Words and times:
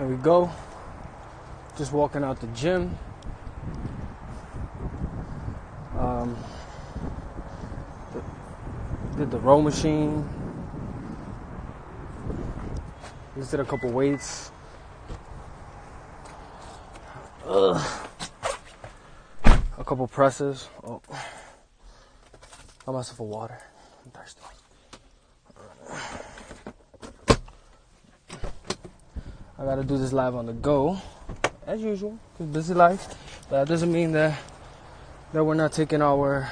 There 0.00 0.08
we 0.08 0.16
go. 0.16 0.50
Just 1.76 1.92
walking 1.92 2.24
out 2.24 2.40
the 2.40 2.46
gym. 2.46 2.96
Um, 5.98 6.34
did 9.18 9.30
the 9.30 9.38
row 9.40 9.60
machine. 9.60 10.26
Just 13.36 13.50
did 13.50 13.60
a 13.60 13.64
couple 13.66 13.90
weights. 13.90 14.50
Ugh. 17.46 18.08
A 19.44 19.84
couple 19.84 20.08
presses. 20.08 20.70
Oh. 20.82 21.02
Got 22.86 22.94
myself 22.94 23.20
a 23.20 23.22
water. 23.22 23.58
I'm 24.06 24.10
thirsty. 24.12 24.40
I 29.60 29.64
gotta 29.64 29.84
do 29.84 29.98
this 29.98 30.14
live 30.14 30.34
on 30.34 30.46
the 30.46 30.54
go, 30.54 30.96
as 31.66 31.82
usual. 31.82 32.18
Cause 32.38 32.46
busy 32.46 32.72
life. 32.72 33.14
But 33.50 33.58
that 33.58 33.68
doesn't 33.68 33.92
mean 33.92 34.12
that 34.12 34.40
that 35.34 35.44
we're 35.44 35.52
not 35.52 35.74
taking 35.74 36.00
our 36.00 36.50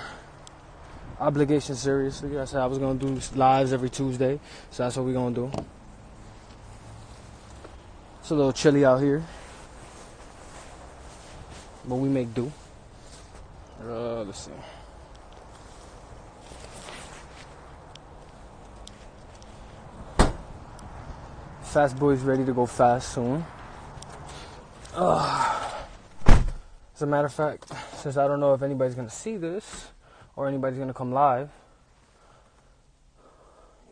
obligation 1.18 1.74
seriously. 1.74 2.38
I 2.38 2.45
said 2.45 2.60
I 2.60 2.66
was 2.66 2.77
gonna 2.77 2.98
do 2.98 3.18
lives 3.34 3.73
every 3.73 3.88
Tuesday, 3.88 4.38
so 4.70 4.82
that's 4.82 4.96
what 4.98 5.06
we're 5.06 5.15
gonna 5.15 5.34
do. 5.34 5.51
It's 8.20 8.30
a 8.30 8.34
little 8.34 8.52
chilly 8.52 8.84
out 8.84 9.01
here, 9.01 9.24
but 11.87 11.95
we 11.95 12.10
make 12.10 12.34
do. 12.34 12.52
Uh, 13.82 14.24
let's 14.24 14.45
see. 14.45 14.77
Fast 21.68 21.98
Boy's 21.98 22.22
ready 22.22 22.46
to 22.46 22.54
go 22.54 22.64
fast 22.64 23.12
soon. 23.12 23.45
As 24.96 27.02
a 27.02 27.06
matter 27.06 27.26
of 27.26 27.32
fact, 27.32 27.70
since 27.98 28.16
I 28.16 28.26
don't 28.26 28.40
know 28.40 28.54
if 28.54 28.62
anybody's 28.62 28.95
gonna 28.95 29.10
see 29.10 29.37
this 29.37 29.88
or 30.34 30.48
anybody's 30.48 30.78
gonna 30.78 30.95
come 30.95 31.12
live, 31.12 31.51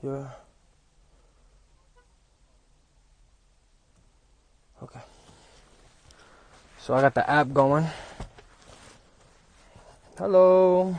yeah. 0.02 0.30
Okay. 4.82 5.00
So 6.80 6.94
I 6.94 7.02
got 7.02 7.14
the 7.14 7.28
app 7.28 7.52
going. 7.52 7.86
Hello. 10.16 10.96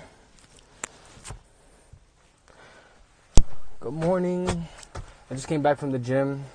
Good 3.79 3.93
morning. 3.93 4.67
I 5.29 5.33
just 5.33 5.49
came 5.49 5.61
back 5.61 5.77
from 5.77 5.91
the 5.91 5.99
gym 5.99 6.45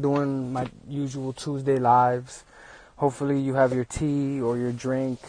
doing 0.00 0.54
my 0.54 0.66
usual 0.88 1.34
Tuesday 1.34 1.78
lives. 1.78 2.44
Hopefully, 2.96 3.38
you 3.38 3.52
have 3.54 3.74
your 3.74 3.84
tea 3.84 4.40
or 4.40 4.56
your 4.56 4.72
drink, 4.72 5.20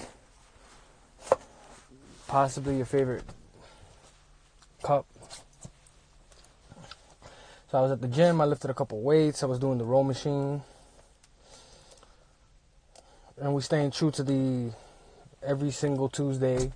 possibly 2.27 2.77
your 2.77 2.85
favorite 2.85 3.25
cup. 4.83 5.05
So 7.69 7.77
I 7.77 7.81
was 7.81 7.91
at 7.91 7.99
the 7.99 8.07
gym. 8.07 8.39
I 8.39 8.45
lifted 8.45 8.69
a 8.69 8.73
couple 8.73 9.01
weights. 9.01 9.43
I 9.43 9.47
was 9.47 9.59
doing 9.59 9.79
the 9.79 9.83
row 9.83 10.03
machine, 10.03 10.61
and 13.37 13.53
we're 13.53 13.59
staying 13.59 13.91
true 13.91 14.11
to 14.11 14.23
the 14.23 14.71
every 15.45 15.71
single 15.71 16.07
Tuesday 16.07 16.71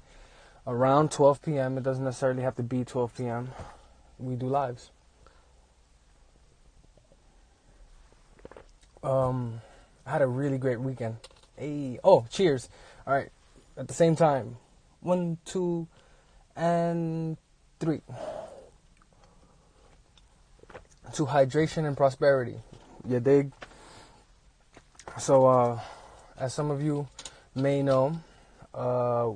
around 0.66 1.09
12 1.09 1.42
p.m. 1.42 1.78
It 1.78 1.83
doesn't 1.83 2.03
necessarily 2.03 2.44
have 2.44 2.55
to 2.58 2.64
be 2.64 2.83
12 2.83 3.16
p.m. 3.16 3.52
We 4.20 4.36
do 4.36 4.48
lives. 4.48 4.89
Um, 9.03 9.61
I 10.05 10.11
had 10.11 10.21
a 10.21 10.27
really 10.27 10.57
great 10.57 10.79
weekend. 10.79 11.17
Hey, 11.55 11.99
oh, 12.03 12.25
cheers. 12.29 12.69
All 13.05 13.13
right, 13.13 13.29
at 13.77 13.87
the 13.87 13.93
same 13.93 14.15
time. 14.15 14.57
One, 15.01 15.37
two, 15.45 15.87
and 16.55 17.37
three. 17.80 18.02
To 21.13 21.25
hydration 21.25 21.86
and 21.87 21.95
prosperity. 21.95 22.57
You 23.07 23.19
dig? 23.19 23.52
So, 25.19 25.47
uh, 25.47 25.80
as 26.37 26.53
some 26.53 26.69
of 26.69 26.81
you 26.81 27.07
may 27.55 27.81
know, 27.81 28.19
uh, 28.73 29.31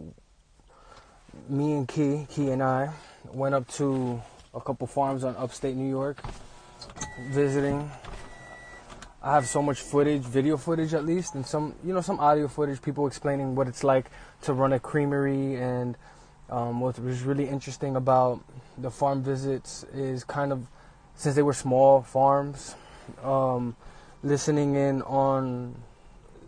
me 1.50 1.74
and 1.74 1.88
Key, 1.88 2.28
Key 2.30 2.52
and 2.52 2.62
I, 2.62 2.90
went 3.32 3.56
up 3.56 3.68
to 3.70 4.22
a 4.54 4.62
couple 4.62 4.88
farms 4.88 5.24
on 5.24 5.36
upstate 5.38 5.76
New 5.76 5.90
York, 5.90 6.22
visiting 7.30 7.90
I 9.24 9.36
have 9.36 9.48
so 9.48 9.62
much 9.62 9.82
footage, 9.82 10.24
video 10.24 10.58
footage 10.58 10.96
at 10.96 11.06
least, 11.06 11.36
and 11.36 11.46
some, 11.46 11.76
you 11.86 11.94
know, 11.94 12.02
some 12.02 12.20
audio 12.20 12.48
footage, 12.48 12.82
people 12.82 13.06
explaining 13.06 13.54
what 13.54 13.68
it's 13.68 13.84
like 13.84 14.10
to 14.42 14.54
run 14.54 14.74
a 14.74 14.80
creamery. 14.80 15.56
And 15.58 15.96
um, 16.50 16.80
what 16.82 16.98
was 16.98 17.22
really 17.22 17.48
interesting 17.48 17.96
about 17.96 18.44
the 18.80 18.90
farm 18.90 19.22
visits 19.22 19.86
is 19.94 20.24
kind 20.24 20.52
of, 20.52 20.66
since 21.16 21.36
they 21.36 21.44
were 21.44 21.54
small 21.54 22.02
farms, 22.02 22.74
um, 23.24 23.76
listening 24.24 24.76
in 24.76 25.04
on 25.04 25.76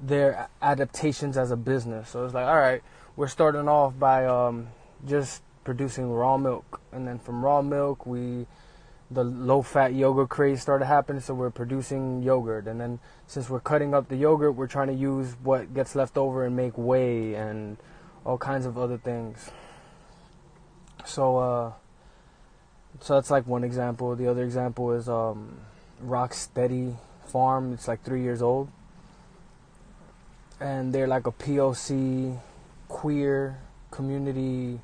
their 0.02 0.50
adaptations 0.60 1.38
as 1.38 1.52
a 1.52 1.56
business. 1.56 2.10
So 2.10 2.26
it's 2.26 2.34
like, 2.34 2.48
all 2.48 2.58
right, 2.58 2.82
we're 3.16 3.28
starting 3.28 3.68
off 3.68 4.00
by 4.00 4.26
um, 4.26 4.70
just 5.08 5.44
producing 5.64 6.12
raw 6.12 6.38
milk, 6.38 6.82
and 6.92 7.08
then 7.08 7.20
from 7.20 7.46
raw 7.46 7.62
milk, 7.62 8.08
we 8.08 8.48
the 9.12 9.24
low 9.24 9.62
fat 9.62 9.94
yogurt 9.94 10.30
craze 10.30 10.62
started 10.62 10.86
happening, 10.86 11.22
so 11.22 11.34
we're 11.34 11.50
producing 11.50 12.24
yogurt. 12.24 12.68
And 12.68 12.80
then 12.80 13.00
since 13.28 13.50
we're 13.50 13.60
cutting 13.60 13.94
up 13.94 14.10
the 14.10 14.16
yogurt, 14.16 14.56
we're 14.56 14.68
trying 14.68 14.88
to 14.88 14.94
use 14.94 15.36
what 15.44 15.74
gets 15.74 15.96
left 15.96 16.18
over 16.18 16.46
and 16.46 16.56
make 16.56 16.74
whey 16.76 17.36
and 17.36 17.78
all 18.26 18.38
kinds 18.38 18.66
of 18.66 18.78
other 18.78 18.98
things. 18.98 19.52
So, 21.06 21.38
uh, 21.38 21.72
so 23.02 23.16
that's 23.16 23.30
like 23.30 23.46
one 23.46 23.64
example. 23.64 24.16
The 24.16 24.28
other 24.28 24.44
example 24.44 24.92
is 24.94 25.10
um, 25.10 25.60
Rock 26.00 26.34
Steady 26.34 26.96
Farm. 27.28 27.74
It's 27.74 27.88
like 27.88 28.04
three 28.04 28.22
years 28.22 28.42
old, 28.42 28.70
and 30.60 30.94
they're 30.94 31.08
like 31.08 31.28
a 31.28 31.32
POC 31.32 32.40
queer 32.88 33.60
community 33.92 34.80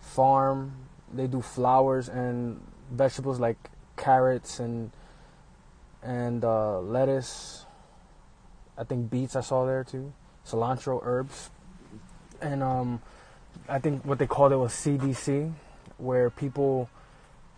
farm. 0.00 0.72
They 1.12 1.26
do 1.26 1.40
flowers 1.40 2.08
and 2.08 2.60
vegetables 2.90 3.40
like 3.40 3.56
carrots 3.96 4.60
and 4.60 4.90
and 6.02 6.44
uh, 6.44 6.80
lettuce. 6.80 7.64
I 8.76 8.84
think 8.84 9.10
beets 9.10 9.36
I 9.36 9.40
saw 9.40 9.64
there 9.64 9.84
too. 9.84 10.12
Cilantro, 10.46 11.00
herbs, 11.02 11.50
and 12.40 12.62
um, 12.62 13.00
I 13.68 13.78
think 13.78 14.04
what 14.04 14.18
they 14.18 14.26
called 14.26 14.52
it 14.52 14.56
was 14.56 14.72
CDC, 14.72 15.52
where 15.98 16.30
people 16.30 16.90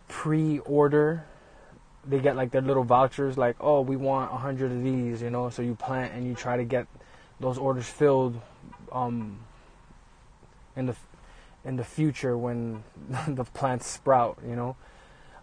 pre-order. 0.09 1.25
They 2.09 2.21
get 2.21 2.37
like 2.37 2.53
their 2.53 2.63
little 2.63 2.85
vouchers, 2.85 3.37
like 3.37 3.57
oh 3.61 3.81
we 3.81 3.97
want 3.97 4.33
a 4.33 4.37
hundred 4.37 4.71
of 4.71 4.85
these, 4.85 5.23
you 5.23 5.31
know. 5.31 5.51
So 5.51 5.63
you 5.63 5.75
plant 5.75 6.13
and 6.15 6.25
you 6.27 6.35
try 6.35 6.57
to 6.57 6.65
get 6.65 6.87
those 7.41 7.59
orders 7.59 7.87
filled 7.87 8.41
um, 8.93 9.41
in 10.77 10.87
the 10.87 10.97
in 11.65 11.75
the 11.75 11.85
future 11.85 12.39
when 12.39 12.85
the 13.29 13.45
plants 13.45 13.89
sprout, 13.89 14.39
you 14.47 14.55
know. 14.55 14.77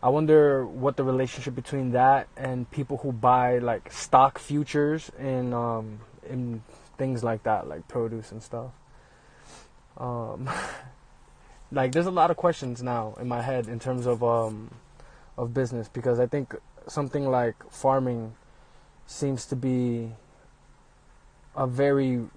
I 0.04 0.10
wonder 0.10 0.66
what 0.66 0.98
the 0.98 1.06
relationship 1.06 1.56
between 1.56 1.92
that 1.92 2.28
and 2.36 2.70
people 2.70 2.98
who 2.98 3.14
buy 3.14 3.60
like 3.60 3.90
stock 3.90 4.38
futures 4.38 5.10
in 5.18 5.54
um, 5.54 6.00
in 6.30 6.62
things 6.98 7.24
like 7.24 7.44
that, 7.44 7.70
like 7.70 7.88
produce 7.88 8.34
and 8.34 8.44
stuff. 8.44 8.72
Um, 9.98 10.50
like 11.72 11.94
there's 11.94 12.06
a 12.06 12.12
lot 12.12 12.32
of 12.32 12.36
questions 12.36 12.84
now 12.84 13.16
in 13.18 13.30
my 13.30 13.42
head 13.42 13.70
in 13.70 13.80
terms 13.80 14.06
of 14.06 14.22
um, 14.22 14.72
of 15.38 15.54
business 15.54 15.88
because 15.88 16.20
I 16.20 16.28
think 16.28 16.54
something 16.86 17.32
like 17.32 17.56
farming 17.72 18.36
seems 19.08 19.46
to 19.46 19.56
be 19.56 20.12
a 21.56 21.66
very 21.66 22.28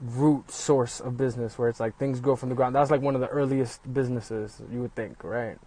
root 0.00 0.48
source 0.52 1.00
of 1.00 1.16
business 1.16 1.58
where 1.58 1.68
it's 1.68 1.80
like 1.80 1.98
things 1.98 2.20
grow 2.20 2.36
from 2.36 2.50
the 2.50 2.54
ground. 2.54 2.76
That's 2.76 2.92
like 2.92 3.00
one 3.00 3.16
of 3.16 3.20
the 3.20 3.28
earliest 3.28 3.92
businesses 3.92 4.62
you 4.70 4.80
would 4.80 4.94
think, 4.94 5.24
right? 5.24 5.58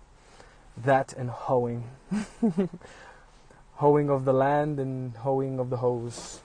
That 0.83 1.13
and 1.13 1.29
hoeing. 1.29 1.83
hoeing 3.75 4.09
of 4.09 4.25
the 4.25 4.33
land 4.33 4.79
and 4.79 5.15
hoeing 5.17 5.59
of 5.59 5.69
the 5.69 5.77
hose. 5.77 6.41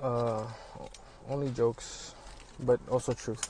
Uh, 0.00 0.46
only 1.28 1.50
jokes, 1.50 2.14
but 2.60 2.78
also 2.90 3.12
truth, 3.12 3.48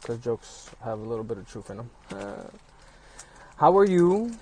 because 0.00 0.18
jokes 0.18 0.70
have 0.82 0.98
a 0.98 1.02
little 1.02 1.24
bit 1.24 1.36
of 1.38 1.50
truth 1.50 1.68
in 1.70 1.78
them. 1.78 1.90
Uh, 2.10 2.44
how 3.56 3.76
are 3.76 3.84
you, 3.84 4.32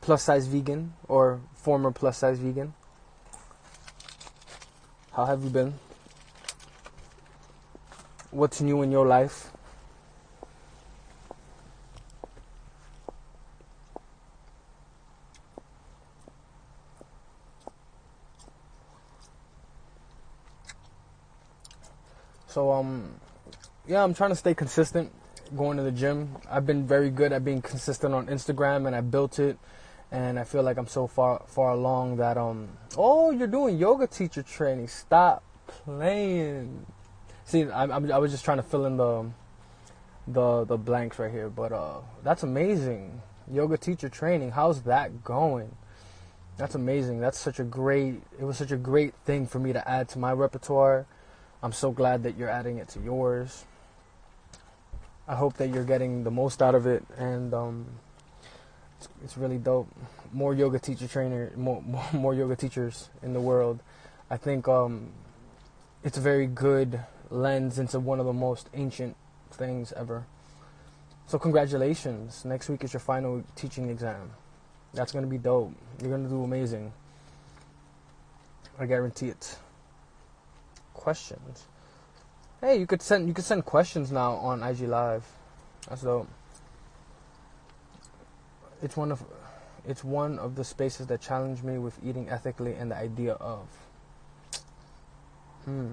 plus 0.00 0.22
size 0.22 0.46
vegan 0.46 0.92
or 1.08 1.40
former 1.54 1.90
plus 1.90 2.18
size 2.18 2.38
vegan? 2.38 2.74
How 5.12 5.24
have 5.24 5.42
you 5.42 5.50
been? 5.50 5.74
What's 8.30 8.60
new 8.60 8.82
in 8.82 8.92
your 8.92 9.06
life? 9.06 9.50
So 22.56 22.72
um, 22.72 23.10
yeah, 23.86 24.02
I'm 24.02 24.14
trying 24.14 24.30
to 24.30 24.34
stay 24.34 24.54
consistent 24.54 25.12
going 25.54 25.76
to 25.76 25.82
the 25.82 25.92
gym. 25.92 26.38
I've 26.50 26.64
been 26.64 26.86
very 26.86 27.10
good 27.10 27.30
at 27.30 27.44
being 27.44 27.60
consistent 27.60 28.14
on 28.14 28.28
Instagram, 28.28 28.86
and 28.86 28.96
I 28.96 29.02
built 29.02 29.38
it. 29.38 29.58
And 30.10 30.38
I 30.38 30.44
feel 30.44 30.62
like 30.62 30.78
I'm 30.78 30.86
so 30.86 31.06
far 31.06 31.42
far 31.48 31.72
along 31.72 32.16
that 32.16 32.38
um. 32.38 32.70
Oh, 32.96 33.30
you're 33.30 33.46
doing 33.46 33.76
yoga 33.76 34.06
teacher 34.06 34.42
training. 34.42 34.88
Stop 34.88 35.42
playing. 35.66 36.86
See, 37.44 37.64
I, 37.64 37.84
I 37.84 38.16
was 38.16 38.32
just 38.32 38.46
trying 38.46 38.56
to 38.56 38.62
fill 38.62 38.86
in 38.86 38.96
the 38.96 39.26
the 40.26 40.64
the 40.64 40.78
blanks 40.78 41.18
right 41.18 41.30
here, 41.30 41.50
but 41.50 41.72
uh, 41.72 42.00
that's 42.24 42.42
amazing. 42.42 43.20
Yoga 43.52 43.76
teacher 43.76 44.08
training. 44.08 44.52
How's 44.52 44.80
that 44.84 45.22
going? 45.22 45.76
That's 46.56 46.74
amazing. 46.74 47.20
That's 47.20 47.38
such 47.38 47.60
a 47.60 47.64
great. 47.64 48.22
It 48.40 48.44
was 48.44 48.56
such 48.56 48.72
a 48.72 48.78
great 48.78 49.12
thing 49.26 49.46
for 49.46 49.58
me 49.58 49.74
to 49.74 49.86
add 49.86 50.08
to 50.08 50.18
my 50.18 50.32
repertoire. 50.32 51.06
I'm 51.66 51.72
so 51.72 51.90
glad 51.90 52.22
that 52.22 52.36
you're 52.36 52.48
adding 52.48 52.78
it 52.78 52.86
to 52.90 53.00
yours. 53.00 53.64
I 55.26 55.34
hope 55.34 55.54
that 55.54 55.66
you're 55.70 55.82
getting 55.82 56.22
the 56.22 56.30
most 56.30 56.62
out 56.62 56.76
of 56.76 56.86
it, 56.86 57.04
and 57.18 57.52
um, 57.52 57.86
it's, 59.00 59.08
it's, 59.24 59.36
really 59.36 59.58
dope. 59.58 59.88
More 60.32 60.54
yoga 60.54 60.78
teacher 60.78 61.08
trainer, 61.08 61.50
more, 61.56 61.82
more, 62.12 62.34
yoga 62.34 62.54
teachers 62.54 63.10
in 63.20 63.32
the 63.32 63.40
world. 63.40 63.80
I 64.30 64.36
think 64.36 64.68
um, 64.68 65.08
it's 66.04 66.16
a 66.16 66.20
very 66.20 66.46
good 66.46 67.00
lens 67.30 67.80
into 67.80 67.98
one 67.98 68.20
of 68.20 68.26
the 68.26 68.32
most 68.32 68.70
ancient 68.72 69.16
things 69.50 69.92
ever. 69.94 70.24
So 71.26 71.36
congratulations! 71.36 72.44
Next 72.44 72.68
week 72.68 72.84
is 72.84 72.92
your 72.92 73.00
final 73.00 73.42
teaching 73.56 73.90
exam. 73.90 74.30
That's 74.94 75.10
gonna 75.10 75.26
be 75.26 75.38
dope. 75.38 75.72
You're 76.00 76.12
gonna 76.12 76.28
do 76.28 76.44
amazing. 76.44 76.92
I 78.78 78.86
guarantee 78.86 79.30
it. 79.30 79.58
Questions. 81.06 81.66
Hey, 82.60 82.80
you 82.80 82.86
could 82.88 83.00
send 83.00 83.28
you 83.28 83.32
could 83.32 83.44
send 83.44 83.64
questions 83.64 84.10
now 84.10 84.32
on 84.32 84.60
IG 84.60 84.80
Live. 84.88 85.24
Dope. 86.02 86.26
It's 88.82 88.96
one 88.96 89.12
of 89.12 89.22
it's 89.86 90.02
one 90.02 90.36
of 90.40 90.56
the 90.56 90.64
spaces 90.64 91.06
that 91.06 91.20
challenge 91.20 91.62
me 91.62 91.78
with 91.78 91.96
eating 92.04 92.28
ethically 92.28 92.74
and 92.74 92.90
the 92.90 92.96
idea 92.96 93.34
of. 93.34 93.68
Hmm. 95.64 95.92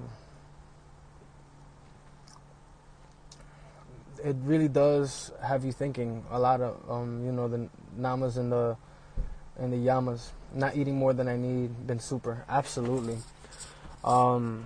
It 4.24 4.36
really 4.42 4.68
does 4.68 5.32
have 5.44 5.64
you 5.64 5.74
thinking 5.74 6.26
a 6.32 6.40
lot 6.40 6.60
of 6.60 6.90
um, 6.90 7.24
you 7.24 7.32
know 7.32 7.48
the 7.48 7.70
niyamas 8.00 8.38
and 8.38 8.52
the 8.52 8.76
and 9.60 9.72
the 9.72 9.78
yamas. 9.78 10.32
Not 10.56 10.76
eating 10.76 10.96
more 10.96 11.14
than 11.14 11.28
I 11.28 11.38
need, 11.38 11.86
been 11.86 12.00
super. 12.00 12.46
Absolutely. 12.50 13.20
Um, 14.04 14.66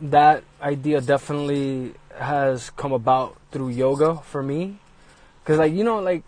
that 0.00 0.44
idea 0.60 1.00
definitely 1.00 1.94
has 2.16 2.70
come 2.70 2.92
about 2.92 3.36
through 3.50 3.70
yoga 3.70 4.16
for 4.16 4.42
me. 4.42 4.78
Because 5.42 5.58
like 5.58 5.72
you 5.72 5.84
know 5.84 5.98
like 6.00 6.24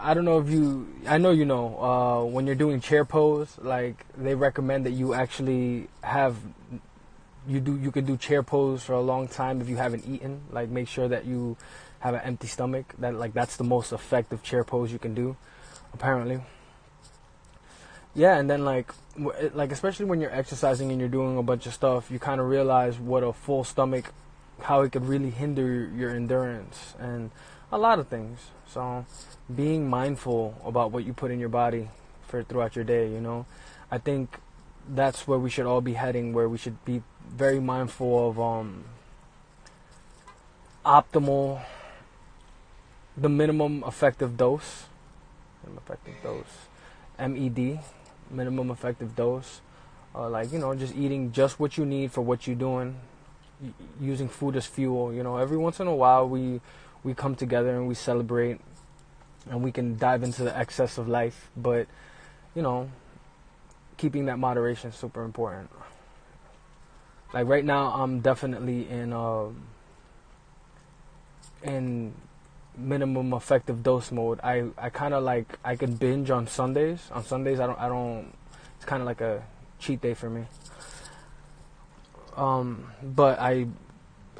i 0.00 0.12
don't 0.12 0.24
know 0.24 0.40
if 0.40 0.48
you 0.50 0.92
i 1.06 1.16
know 1.16 1.30
you 1.30 1.44
know 1.44 1.78
uh, 1.78 2.24
when 2.24 2.44
you're 2.44 2.56
doing 2.56 2.80
chair 2.80 3.04
pose 3.04 3.56
like 3.62 4.04
they 4.18 4.34
recommend 4.34 4.84
that 4.84 4.90
you 4.90 5.14
actually 5.14 5.86
have 6.02 6.36
you 7.46 7.60
do 7.60 7.76
you 7.76 7.90
can 7.90 8.04
do 8.04 8.16
chair 8.16 8.42
pose 8.42 8.82
for 8.82 8.94
a 8.94 9.00
long 9.00 9.28
time 9.28 9.60
if 9.60 9.68
you 9.68 9.76
haven't 9.76 10.06
eaten. 10.06 10.40
Like 10.50 10.68
make 10.68 10.88
sure 10.88 11.08
that 11.08 11.24
you 11.24 11.56
have 12.00 12.14
an 12.14 12.20
empty 12.22 12.46
stomach. 12.46 12.94
That 12.98 13.14
like 13.14 13.34
that's 13.34 13.56
the 13.56 13.64
most 13.64 13.92
effective 13.92 14.42
chair 14.42 14.64
pose 14.64 14.92
you 14.92 14.98
can 14.98 15.14
do 15.14 15.36
apparently 15.92 16.40
yeah 18.14 18.36
and 18.38 18.48
then 18.48 18.64
like 18.64 18.92
like 19.52 19.70
especially 19.72 20.06
when 20.06 20.20
you're 20.20 20.34
exercising 20.34 20.90
and 20.90 21.00
you're 21.00 21.08
doing 21.08 21.38
a 21.38 21.42
bunch 21.42 21.66
of 21.66 21.74
stuff, 21.74 22.10
you 22.10 22.18
kind 22.18 22.40
of 22.40 22.48
realize 22.48 22.98
what 22.98 23.22
a 23.22 23.32
full 23.32 23.64
stomach, 23.64 24.12
how 24.62 24.82
it 24.82 24.92
could 24.92 25.06
really 25.06 25.30
hinder 25.30 25.90
your 25.94 26.10
endurance 26.10 26.94
and 26.98 27.30
a 27.70 27.78
lot 27.78 27.98
of 27.98 28.08
things. 28.08 28.50
So, 28.66 29.06
being 29.54 29.88
mindful 29.88 30.60
about 30.64 30.90
what 30.90 31.04
you 31.04 31.12
put 31.12 31.30
in 31.30 31.38
your 31.38 31.48
body 31.48 31.90
for 32.26 32.42
throughout 32.42 32.74
your 32.74 32.84
day, 32.84 33.08
you 33.08 33.20
know, 33.20 33.46
I 33.90 33.98
think 33.98 34.38
that's 34.88 35.28
where 35.28 35.38
we 35.38 35.50
should 35.50 35.66
all 35.66 35.80
be 35.80 35.94
heading. 35.94 36.32
Where 36.32 36.48
we 36.48 36.58
should 36.58 36.84
be 36.84 37.02
very 37.28 37.60
mindful 37.60 38.30
of 38.30 38.40
um, 38.40 38.84
optimal, 40.84 41.62
the 43.16 43.28
minimum 43.28 43.84
effective 43.86 44.36
dose, 44.36 44.86
minimum 45.62 45.82
effective 45.84 46.14
dose, 46.22 46.66
MED 47.18 47.80
minimum 48.30 48.70
effective 48.70 49.14
dose. 49.16 49.60
Uh, 50.14 50.28
like 50.28 50.52
you 50.52 50.58
know, 50.58 50.74
just 50.74 50.94
eating 50.94 51.32
just 51.32 51.58
what 51.58 51.76
you 51.76 51.84
need 51.84 52.12
for 52.12 52.20
what 52.20 52.46
you're 52.46 52.56
doing, 52.56 52.96
y- 53.60 53.70
using 54.00 54.28
food 54.28 54.56
as 54.56 54.66
fuel. 54.66 55.12
You 55.12 55.22
know, 55.22 55.38
every 55.38 55.56
once 55.56 55.80
in 55.80 55.86
a 55.86 55.94
while 55.94 56.28
we 56.28 56.60
we 57.02 57.14
come 57.14 57.34
together 57.34 57.70
and 57.76 57.88
we 57.88 57.94
celebrate, 57.94 58.60
and 59.50 59.62
we 59.62 59.72
can 59.72 59.98
dive 59.98 60.22
into 60.22 60.44
the 60.44 60.56
excess 60.56 60.98
of 60.98 61.08
life. 61.08 61.50
But 61.56 61.88
you 62.54 62.62
know, 62.62 62.90
keeping 63.96 64.26
that 64.26 64.38
moderation 64.38 64.90
is 64.90 64.96
super 64.96 65.24
important. 65.24 65.70
Like 67.32 67.48
right 67.48 67.64
now, 67.64 67.88
I'm 67.88 68.20
definitely 68.20 68.88
in 68.88 69.12
uh, 69.12 69.46
in 71.64 72.14
minimum 72.76 73.32
effective 73.32 73.82
dose 73.82 74.10
mode. 74.10 74.40
I, 74.42 74.64
I 74.78 74.90
kind 74.90 75.14
of 75.14 75.22
like 75.24 75.58
I 75.64 75.76
can 75.76 75.94
binge 75.94 76.30
on 76.30 76.46
Sundays. 76.46 77.08
On 77.12 77.24
Sundays, 77.24 77.60
I 77.60 77.66
don't 77.66 77.78
I 77.78 77.88
don't. 77.88 78.32
It's 78.76 78.84
kind 78.84 79.00
of 79.00 79.06
like 79.06 79.20
a 79.20 79.42
cheat 79.78 80.00
day 80.00 80.14
for 80.14 80.30
me. 80.30 80.44
Um, 82.36 82.92
but 83.02 83.38
I 83.38 83.68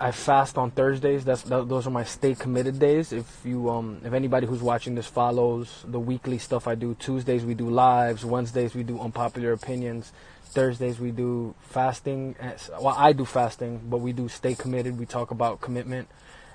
I 0.00 0.10
fast 0.10 0.58
on 0.58 0.70
Thursdays. 0.72 1.24
That's 1.24 1.42
that, 1.42 1.68
those 1.68 1.86
are 1.86 1.90
my 1.90 2.04
stay 2.04 2.34
committed 2.34 2.78
days. 2.78 3.12
If 3.12 3.40
you 3.44 3.70
um 3.70 4.00
if 4.04 4.12
anybody 4.12 4.46
who's 4.46 4.62
watching 4.62 4.94
this 4.94 5.06
follows 5.06 5.84
the 5.86 6.00
weekly 6.00 6.38
stuff 6.38 6.66
I 6.66 6.74
do. 6.74 6.94
Tuesdays 6.94 7.44
we 7.44 7.54
do 7.54 7.70
lives. 7.70 8.24
Wednesdays 8.24 8.74
we 8.74 8.82
do 8.82 9.00
unpopular 9.00 9.52
opinions. 9.52 10.12
Thursdays 10.46 10.98
we 10.98 11.10
do 11.10 11.54
fasting. 11.60 12.36
Well, 12.80 12.94
I 12.96 13.12
do 13.12 13.24
fasting, 13.24 13.82
but 13.88 13.98
we 13.98 14.12
do 14.12 14.28
stay 14.28 14.54
committed. 14.54 14.98
We 14.98 15.06
talk 15.06 15.30
about 15.30 15.60
commitment 15.60 16.08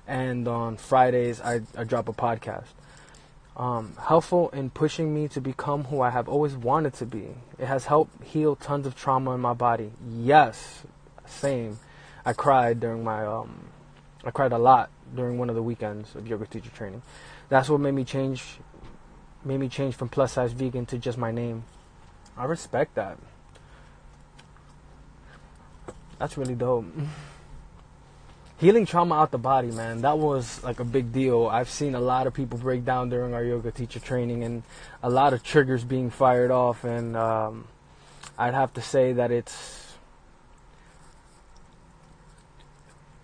and 0.09 0.47
on 0.47 0.75
Fridays 0.75 1.39
I, 1.39 1.61
I 1.77 1.85
drop 1.85 2.09
a 2.09 2.13
podcast. 2.13 2.65
Um, 3.55 3.93
helpful 4.07 4.49
in 4.49 4.69
pushing 4.69 5.13
me 5.13 5.27
to 5.29 5.41
become 5.41 5.85
who 5.85 6.01
I 6.01 6.09
have 6.09 6.27
always 6.27 6.55
wanted 6.55 6.93
to 6.95 7.05
be. 7.05 7.27
It 7.57 7.65
has 7.65 7.85
helped 7.85 8.23
heal 8.23 8.55
tons 8.55 8.87
of 8.87 8.95
trauma 8.95 9.31
in 9.31 9.41
my 9.41 9.53
body. 9.53 9.91
Yes, 10.09 10.83
same. 11.25 11.79
I 12.25 12.33
cried 12.33 12.79
during 12.79 13.03
my 13.03 13.25
um, 13.25 13.67
I 14.23 14.31
cried 14.31 14.51
a 14.51 14.57
lot 14.57 14.89
during 15.15 15.37
one 15.37 15.49
of 15.49 15.55
the 15.55 15.63
weekends 15.63 16.15
of 16.15 16.27
yoga 16.27 16.45
teacher 16.45 16.69
training. 16.69 17.01
That's 17.49 17.69
what 17.69 17.79
made 17.79 17.93
me 17.93 18.03
change 18.03 18.59
made 19.43 19.59
me 19.59 19.69
change 19.69 19.95
from 19.95 20.09
plus 20.09 20.33
size 20.33 20.53
vegan 20.53 20.85
to 20.87 20.97
just 20.97 21.17
my 21.17 21.31
name. 21.31 21.63
I 22.37 22.45
respect 22.45 22.95
that. 22.95 23.17
That's 26.17 26.37
really 26.37 26.55
dope. 26.55 26.85
healing 28.59 28.85
trauma 28.85 29.15
out 29.15 29.31
the 29.31 29.37
body, 29.37 29.71
man, 29.71 30.01
that 30.01 30.17
was 30.17 30.61
like 30.63 30.79
a 30.79 30.83
big 30.83 31.13
deal. 31.13 31.47
I've 31.47 31.69
seen 31.69 31.95
a 31.95 31.99
lot 31.99 32.27
of 32.27 32.33
people 32.33 32.59
break 32.59 32.83
down 32.83 33.09
during 33.09 33.33
our 33.33 33.43
yoga 33.43 33.71
teacher 33.71 33.99
training 33.99 34.43
and 34.43 34.63
a 35.01 35.09
lot 35.09 35.33
of 35.33 35.43
triggers 35.43 35.83
being 35.83 36.09
fired 36.09 36.51
off. 36.51 36.83
And 36.83 37.15
um, 37.15 37.67
I'd 38.37 38.53
have 38.53 38.73
to 38.73 38.81
say 38.81 39.13
that 39.13 39.31
it's, 39.31 39.95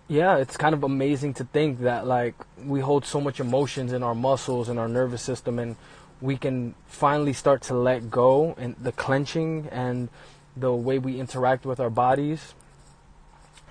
yeah, 0.08 0.38
it's 0.38 0.56
kind 0.56 0.74
of 0.74 0.84
amazing 0.84 1.34
to 1.34 1.44
think 1.44 1.80
that 1.80 2.06
like 2.06 2.34
we 2.64 2.80
hold 2.80 3.04
so 3.04 3.20
much 3.20 3.38
emotions 3.38 3.92
in 3.92 4.02
our 4.02 4.14
muscles 4.14 4.70
and 4.70 4.78
our 4.78 4.88
nervous 4.88 5.20
system 5.20 5.58
and 5.58 5.76
we 6.22 6.38
can 6.38 6.74
finally 6.86 7.34
start 7.34 7.60
to 7.60 7.74
let 7.74 8.10
go 8.10 8.54
and 8.56 8.74
the 8.80 8.92
clenching 8.92 9.68
and 9.70 10.08
the 10.56 10.72
way 10.72 10.98
we 10.98 11.20
interact 11.20 11.66
with 11.66 11.78
our 11.78 11.90
bodies 11.90 12.54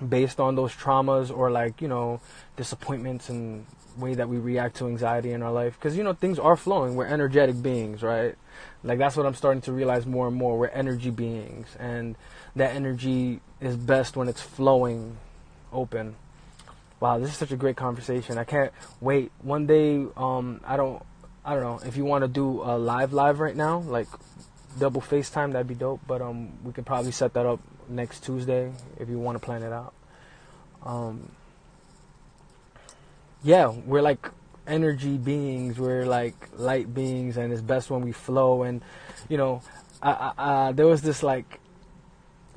based 0.06 0.40
on 0.40 0.56
those 0.56 0.72
traumas 0.72 1.36
or 1.36 1.50
like 1.50 1.80
you 1.80 1.88
know 1.88 2.20
disappointments 2.56 3.28
and 3.28 3.66
way 3.96 4.14
that 4.14 4.28
we 4.28 4.36
react 4.36 4.76
to 4.76 4.86
anxiety 4.86 5.32
in 5.32 5.42
our 5.42 5.52
life. 5.52 5.74
Because 5.78 5.96
you 5.96 6.04
know 6.04 6.12
things 6.12 6.38
are 6.38 6.56
flowing. 6.56 6.96
We're 6.96 7.06
energetic 7.06 7.62
beings 7.62 8.02
right? 8.02 8.34
Like 8.84 8.98
that's 8.98 9.16
what 9.16 9.26
i'm 9.26 9.34
starting 9.34 9.62
to 9.62 9.72
realize 9.72 10.06
more 10.06 10.28
and 10.28 10.36
more. 10.36 10.58
We're 10.58 10.68
energy 10.68 11.10
beings 11.10 11.68
and 11.78 12.16
that 12.54 12.74
energy 12.74 13.40
is 13.60 13.76
best 13.76 14.16
when 14.16 14.28
it's 14.28 14.40
flowing 14.40 15.16
open. 15.72 16.16
Wow 17.00 17.18
this 17.18 17.30
is 17.30 17.36
such 17.36 17.52
a 17.52 17.56
great 17.56 17.76
conversation. 17.76 18.38
I 18.38 18.44
can't 18.44 18.72
wait. 19.00 19.32
One 19.42 19.66
day 19.66 20.04
um 20.16 20.60
i 20.64 20.76
don't 20.76 21.02
i 21.44 21.54
don't 21.54 21.62
know 21.62 21.80
if 21.86 21.96
you 21.96 22.04
want 22.04 22.22
to 22.22 22.28
do 22.28 22.62
a 22.62 22.76
live 22.76 23.12
live 23.12 23.40
right 23.40 23.56
now 23.56 23.78
like 23.78 24.08
double 24.78 25.00
facetime 25.00 25.52
that'd 25.52 25.66
be 25.66 25.74
dope 25.74 26.00
but 26.06 26.20
um 26.20 26.52
we 26.62 26.70
could 26.70 26.84
probably 26.84 27.10
set 27.10 27.32
that 27.32 27.46
up 27.46 27.60
next 27.88 28.24
Tuesday 28.24 28.72
if 28.98 29.08
you 29.08 29.18
want 29.18 29.36
to 29.36 29.44
plan 29.44 29.62
it 29.62 29.72
out. 29.72 29.92
Um, 30.84 31.30
yeah, 33.42 33.68
we're 33.68 34.02
like 34.02 34.28
energy 34.66 35.16
beings. 35.16 35.78
We're 35.78 36.06
like 36.06 36.34
light 36.56 36.92
beings, 36.94 37.36
and 37.36 37.52
it's 37.52 37.62
best 37.62 37.90
when 37.90 38.02
we 38.02 38.12
flow. 38.12 38.62
And 38.62 38.82
you 39.28 39.36
know, 39.36 39.62
I, 40.02 40.10
I, 40.10 40.32
I, 40.68 40.72
there 40.72 40.86
was 40.86 41.02
this 41.02 41.22
like 41.22 41.60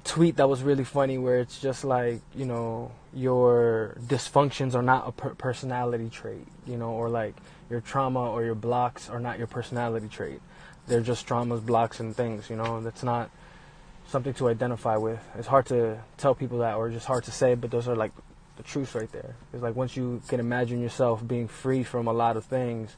tweet 0.04 0.38
that 0.38 0.50
was 0.50 0.64
really 0.64 0.84
funny 0.84 1.18
where 1.18 1.40
it's 1.40 1.60
just 1.60 1.84
like 1.84 2.22
you 2.34 2.46
know 2.46 2.92
your 3.14 3.98
dysfunctions 4.08 4.74
are 4.74 4.82
not 4.82 5.08
a 5.08 5.12
per- 5.12 5.36
personality 5.36 6.10
trait 6.10 6.48
you 6.66 6.78
know 6.78 6.92
or 6.92 7.10
like 7.10 7.36
your 7.70 7.82
trauma 7.82 8.32
or 8.32 8.44
your 8.44 8.56
blocks 8.56 9.10
are 9.10 9.20
not 9.20 9.38
your 9.38 9.48
personality 9.48 10.08
trait 10.08 10.42
they're 10.88 11.02
just 11.02 11.28
traumas 11.28 11.64
blocks 11.64 12.00
and 12.00 12.16
things 12.16 12.50
you 12.50 12.56
know 12.56 12.82
that's 12.82 13.04
not 13.04 13.30
something 14.10 14.34
to 14.34 14.50
identify 14.50 14.98
with 14.98 15.20
it's 15.38 15.48
hard 15.48 15.66
to 15.66 16.00
tell 16.18 16.34
people 16.34 16.60
that 16.60 16.76
or 16.76 16.90
just 16.90 17.06
hard 17.06 17.24
to 17.24 17.32
say 17.32 17.56
but 17.56 17.72
those 17.72 17.88
are 17.88 17.96
like 17.96 18.12
the 18.58 18.64
truths 18.64 18.96
right 18.96 19.12
there 19.12 19.36
it's 19.54 19.64
like 19.64 19.76
once 19.76 19.96
you 19.96 20.22
can 20.28 20.40
imagine 20.40 20.82
yourself 20.82 21.26
being 21.26 21.48
free 21.48 21.84
from 21.84 22.08
a 22.08 22.14
lot 22.14 22.36
of 22.36 22.44
things 22.44 22.96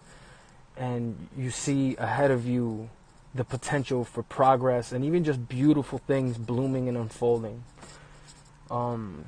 and 0.77 1.27
you 1.37 1.51
see 1.51 1.95
ahead 1.97 2.31
of 2.31 2.47
you 2.47 2.89
the 3.33 3.43
potential 3.43 4.03
for 4.03 4.23
progress 4.23 4.91
and 4.91 5.05
even 5.05 5.23
just 5.23 5.47
beautiful 5.47 5.99
things 5.99 6.37
blooming 6.37 6.87
and 6.89 6.97
unfolding. 6.97 7.63
Um, 8.69 9.25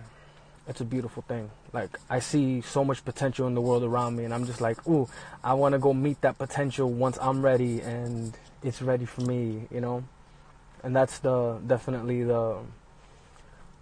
it's 0.67 0.81
a 0.81 0.85
beautiful 0.85 1.23
thing. 1.23 1.49
Like 1.71 1.97
I 2.09 2.19
see 2.19 2.61
so 2.61 2.83
much 2.83 3.03
potential 3.05 3.47
in 3.47 3.53
the 3.53 3.61
world 3.61 3.83
around 3.83 4.15
me, 4.15 4.25
and 4.25 4.33
I'm 4.33 4.45
just 4.45 4.61
like, 4.61 4.85
ooh, 4.87 5.07
I 5.43 5.53
want 5.53 5.73
to 5.73 5.79
go 5.79 5.93
meet 5.93 6.21
that 6.21 6.37
potential 6.37 6.89
once 6.89 7.17
I'm 7.21 7.41
ready 7.41 7.81
and 7.81 8.37
it's 8.61 8.81
ready 8.81 9.05
for 9.05 9.21
me, 9.21 9.67
you 9.71 9.81
know. 9.81 10.03
And 10.83 10.95
that's 10.95 11.19
the 11.19 11.59
definitely 11.65 12.23
the 12.23 12.57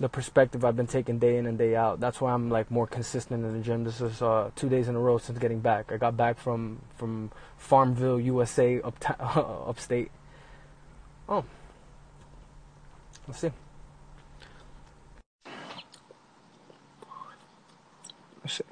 the 0.01 0.09
perspective 0.09 0.65
I've 0.65 0.75
been 0.75 0.87
taking 0.87 1.19
day 1.19 1.37
in 1.37 1.45
and 1.45 1.57
day 1.57 1.75
out. 1.75 1.99
That's 1.99 2.19
why 2.19 2.33
I'm 2.33 2.49
like 2.49 2.71
more 2.71 2.87
consistent 2.87 3.45
in 3.45 3.53
the 3.53 3.63
gym. 3.63 3.83
This 3.83 4.01
is 4.01 4.21
uh, 4.21 4.49
two 4.55 4.67
days 4.67 4.87
in 4.87 4.95
a 4.95 4.99
row 4.99 5.17
since 5.19 5.37
getting 5.37 5.59
back. 5.59 5.91
I 5.91 5.97
got 5.97 6.17
back 6.17 6.39
from 6.39 6.79
from 6.97 7.31
Farmville, 7.57 8.19
USA, 8.19 8.81
up 8.81 8.95
upstate. 9.19 10.11
Oh, 11.29 11.45
let's 13.27 13.39
see. 13.39 13.51
Let's 18.43 18.55
see. 18.55 18.63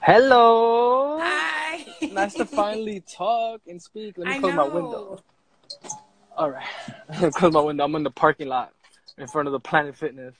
Hello. 0.00 0.95
Nice 2.16 2.34
to 2.34 2.44
finally 2.46 3.00
talk 3.00 3.60
and 3.66 3.80
speak. 3.80 4.18
Let 4.18 4.28
me 4.28 4.34
I 4.34 4.38
close 4.38 4.54
my 4.54 4.64
window. 4.64 5.22
All 6.36 6.50
right. 6.50 6.66
close 7.32 7.52
my 7.52 7.60
window. 7.60 7.84
I'm 7.84 7.94
in 7.94 8.02
the 8.02 8.10
parking 8.10 8.48
lot 8.48 8.72
in 9.18 9.26
front 9.26 9.48
of 9.48 9.52
the 9.52 9.60
Planet 9.60 9.96
Fitness. 9.96 10.34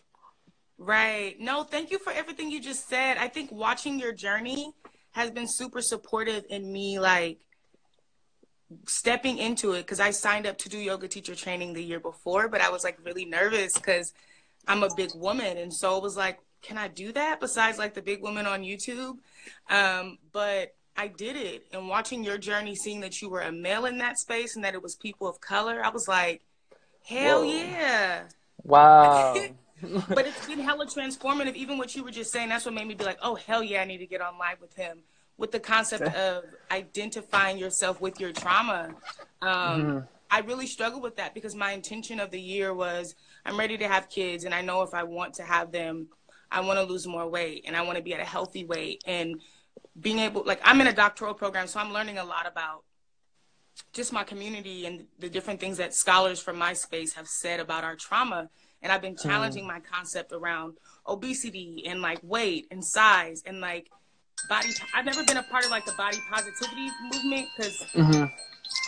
Right. 0.78 1.37
No, 1.40 1.62
thank 1.62 1.90
you 1.90 1.99
for 1.99 2.12
everything 2.12 2.50
you 2.50 2.61
just 2.61 2.88
said. 2.88 3.16
I 3.18 3.28
think 3.28 3.50
watching 3.50 3.99
your 3.99 4.12
journey 4.12 4.73
has 5.12 5.30
been 5.30 5.49
super 5.49 5.80
supportive 5.80 6.45
in 6.50 6.71
me, 6.71 6.99
like 6.99 7.38
stepping 8.87 9.38
into 9.38 9.73
it 9.73 9.83
because 9.83 10.00
I 10.00 10.11
signed 10.11 10.47
up 10.47 10.59
to 10.59 10.68
do 10.68 10.78
yoga 10.78 11.09
teacher 11.09 11.35
training 11.35 11.73
the 11.73 11.83
year 11.83 12.00
before, 12.00 12.49
but 12.49 12.61
I 12.61 12.71
was 12.71 12.85
like 12.85 12.99
really 13.04 13.25
nervous 13.25 13.75
because 13.75 14.12
I'm 14.66 14.83
a 14.83 14.95
big 14.95 15.11
woman. 15.14 15.56
And 15.56 15.73
so 15.73 15.97
it 15.97 16.02
was 16.02 16.16
like, 16.16 16.40
can 16.62 16.76
I 16.76 16.88
do 16.88 17.12
that 17.12 17.40
besides 17.40 17.78
like 17.78 17.95
the 17.95 18.02
big 18.02 18.23
woman 18.23 18.45
on 18.47 18.62
YouTube? 18.62 19.18
Um, 19.71 20.18
but 20.33 20.75
I 20.96 21.08
did 21.08 21.36
it. 21.36 21.66
And 21.72 21.88
watching 21.88 22.24
your 22.24 22.38
journey, 22.38 22.74
seeing 22.74 23.00
that 23.00 23.20
you 23.20 23.28
were 23.28 23.40
a 23.40 23.52
male 23.52 23.84
in 23.86 23.98
that 23.98 24.18
space 24.18 24.56
and 24.56 24.64
that 24.64 24.74
it 24.74 24.82
was 24.82 24.94
people 24.96 25.28
of 25.28 25.40
color, 25.40 25.82
I 25.84 25.90
was 25.90 26.08
like, 26.08 26.42
hell 27.04 27.42
Whoa. 27.42 27.52
yeah. 27.52 28.22
Wow. 28.62 29.34
but 30.08 30.26
it's 30.26 30.46
been 30.46 30.60
hella 30.60 30.86
transformative. 30.86 31.54
Even 31.54 31.78
what 31.78 31.94
you 31.94 32.02
were 32.02 32.10
just 32.10 32.32
saying, 32.32 32.48
that's 32.48 32.64
what 32.64 32.74
made 32.74 32.86
me 32.86 32.94
be 32.94 33.04
like, 33.04 33.18
oh, 33.22 33.34
hell 33.34 33.62
yeah, 33.62 33.82
I 33.82 33.84
need 33.84 33.98
to 33.98 34.06
get 34.06 34.20
on 34.20 34.38
live 34.38 34.60
with 34.60 34.74
him. 34.74 34.98
With 35.38 35.52
the 35.52 35.60
concept 35.60 36.02
of 36.16 36.44
identifying 36.70 37.58
yourself 37.58 38.00
with 38.00 38.20
your 38.20 38.32
trauma. 38.32 38.94
Um, 39.42 39.48
Mm-hmm. 39.50 39.98
I 40.28 40.40
really 40.40 40.66
struggled 40.66 41.04
with 41.04 41.16
that 41.16 41.34
because 41.34 41.54
my 41.54 41.70
intention 41.70 42.18
of 42.18 42.32
the 42.32 42.40
year 42.40 42.74
was 42.74 43.14
I'm 43.44 43.56
ready 43.56 43.78
to 43.78 43.86
have 43.86 44.08
kids, 44.08 44.42
and 44.42 44.52
I 44.52 44.60
know 44.60 44.82
if 44.82 44.92
I 44.92 45.04
want 45.04 45.34
to 45.34 45.44
have 45.44 45.70
them, 45.70 46.08
I 46.50 46.60
want 46.60 46.78
to 46.78 46.84
lose 46.84 47.06
more 47.06 47.28
weight 47.28 47.64
and 47.66 47.76
I 47.76 47.82
want 47.82 47.96
to 47.96 48.02
be 48.02 48.14
at 48.14 48.20
a 48.20 48.24
healthy 48.24 48.64
weight. 48.64 49.02
And 49.06 49.40
being 50.00 50.18
able, 50.20 50.44
like, 50.44 50.60
I'm 50.64 50.80
in 50.80 50.86
a 50.86 50.92
doctoral 50.92 51.34
program, 51.34 51.66
so 51.66 51.80
I'm 51.80 51.92
learning 51.92 52.18
a 52.18 52.24
lot 52.24 52.46
about 52.46 52.84
just 53.92 54.12
my 54.12 54.24
community 54.24 54.86
and 54.86 55.06
the 55.18 55.28
different 55.28 55.60
things 55.60 55.78
that 55.78 55.94
scholars 55.94 56.40
from 56.40 56.56
my 56.58 56.72
space 56.72 57.14
have 57.14 57.28
said 57.28 57.60
about 57.60 57.84
our 57.84 57.96
trauma. 57.96 58.48
And 58.82 58.92
I've 58.92 59.02
been 59.02 59.16
challenging 59.16 59.66
my 59.66 59.80
concept 59.80 60.32
around 60.32 60.74
obesity 61.06 61.84
and 61.86 62.02
like 62.02 62.20
weight 62.22 62.66
and 62.70 62.84
size 62.84 63.42
and 63.46 63.60
like 63.60 63.90
body. 64.48 64.70
I've 64.94 65.04
never 65.04 65.24
been 65.24 65.38
a 65.38 65.42
part 65.42 65.64
of 65.64 65.70
like 65.70 65.84
the 65.86 65.92
body 65.92 66.18
positivity 66.30 66.90
movement 67.12 67.48
because 67.56 67.86
hmm 67.94 68.24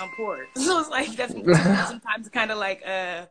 I'm 0.00 0.10
poor. 0.10 0.46
So 0.56 0.78
it's 0.80 0.90
like 0.90 1.16
that's 1.16 1.34
sometimes 1.88 2.28
kind 2.28 2.50
of 2.50 2.58
like 2.58 2.82
uh, 2.86 3.26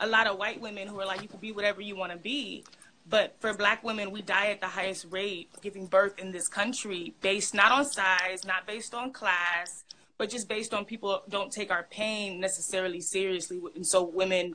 a 0.00 0.06
lot 0.06 0.26
of 0.26 0.38
white 0.38 0.60
women 0.60 0.88
who 0.88 1.00
are 1.00 1.06
like, 1.06 1.22
you 1.22 1.28
can 1.28 1.40
be 1.40 1.52
whatever 1.52 1.80
you 1.80 1.96
want 1.96 2.12
to 2.12 2.18
be. 2.18 2.64
But 3.08 3.36
for 3.40 3.52
black 3.54 3.82
women, 3.82 4.10
we 4.10 4.22
die 4.22 4.46
at 4.46 4.60
the 4.60 4.68
highest 4.68 5.06
rate 5.10 5.50
giving 5.60 5.86
birth 5.86 6.18
in 6.18 6.32
this 6.32 6.48
country 6.48 7.14
based 7.20 7.54
not 7.54 7.72
on 7.72 7.84
size, 7.84 8.44
not 8.44 8.66
based 8.66 8.94
on 8.94 9.12
class, 9.12 9.84
but 10.18 10.30
just 10.30 10.48
based 10.48 10.72
on 10.72 10.84
people 10.84 11.22
don't 11.28 11.50
take 11.52 11.70
our 11.70 11.82
pain 11.90 12.40
necessarily 12.40 13.00
seriously. 13.00 13.60
And 13.74 13.86
so 13.86 14.04
women 14.04 14.54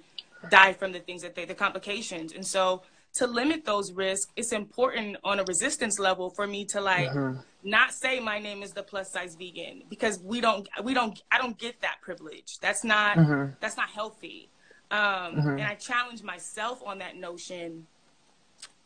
die 0.50 0.74
from 0.74 0.92
the 0.92 1.00
things 1.00 1.22
that 1.24 1.36
they, 1.36 1.46
the 1.46 1.56
complications. 1.56 2.32
And 2.32 2.46
so 2.46 2.84
to 3.16 3.28
limit 3.28 3.66
those 3.66 3.92
risks, 3.92 4.32
it's 4.36 4.52
important 4.52 5.18
on 5.24 5.40
a 5.40 5.44
resistance 5.44 6.00
level 6.00 6.30
for 6.30 6.48
me 6.48 6.66
to 6.66 6.82
like 6.82 7.10
mm-hmm. 7.10 7.40
not 7.64 7.92
say 7.92 8.20
my 8.20 8.40
name 8.40 8.62
is 8.64 8.72
the 8.72 8.84
plus 8.84 9.12
size 9.12 9.36
vegan 9.36 9.84
because 9.90 10.20
we 10.20 10.40
don't 10.40 10.70
we 10.84 10.94
don't 10.94 11.22
I 11.32 11.38
don't 11.38 11.58
get 11.58 11.82
that 11.82 11.98
privilege. 12.02 12.60
That's 12.60 12.84
not 12.84 13.18
mm-hmm. 13.18 13.54
that's 13.60 13.76
not 13.76 13.90
healthy. 13.90 14.50
Um, 14.90 15.00
mm-hmm. 15.00 15.50
And 15.50 15.64
I 15.64 15.76
challenge 15.76 16.24
myself 16.24 16.82
on 16.86 17.00
that 17.00 17.18
notion 17.18 17.88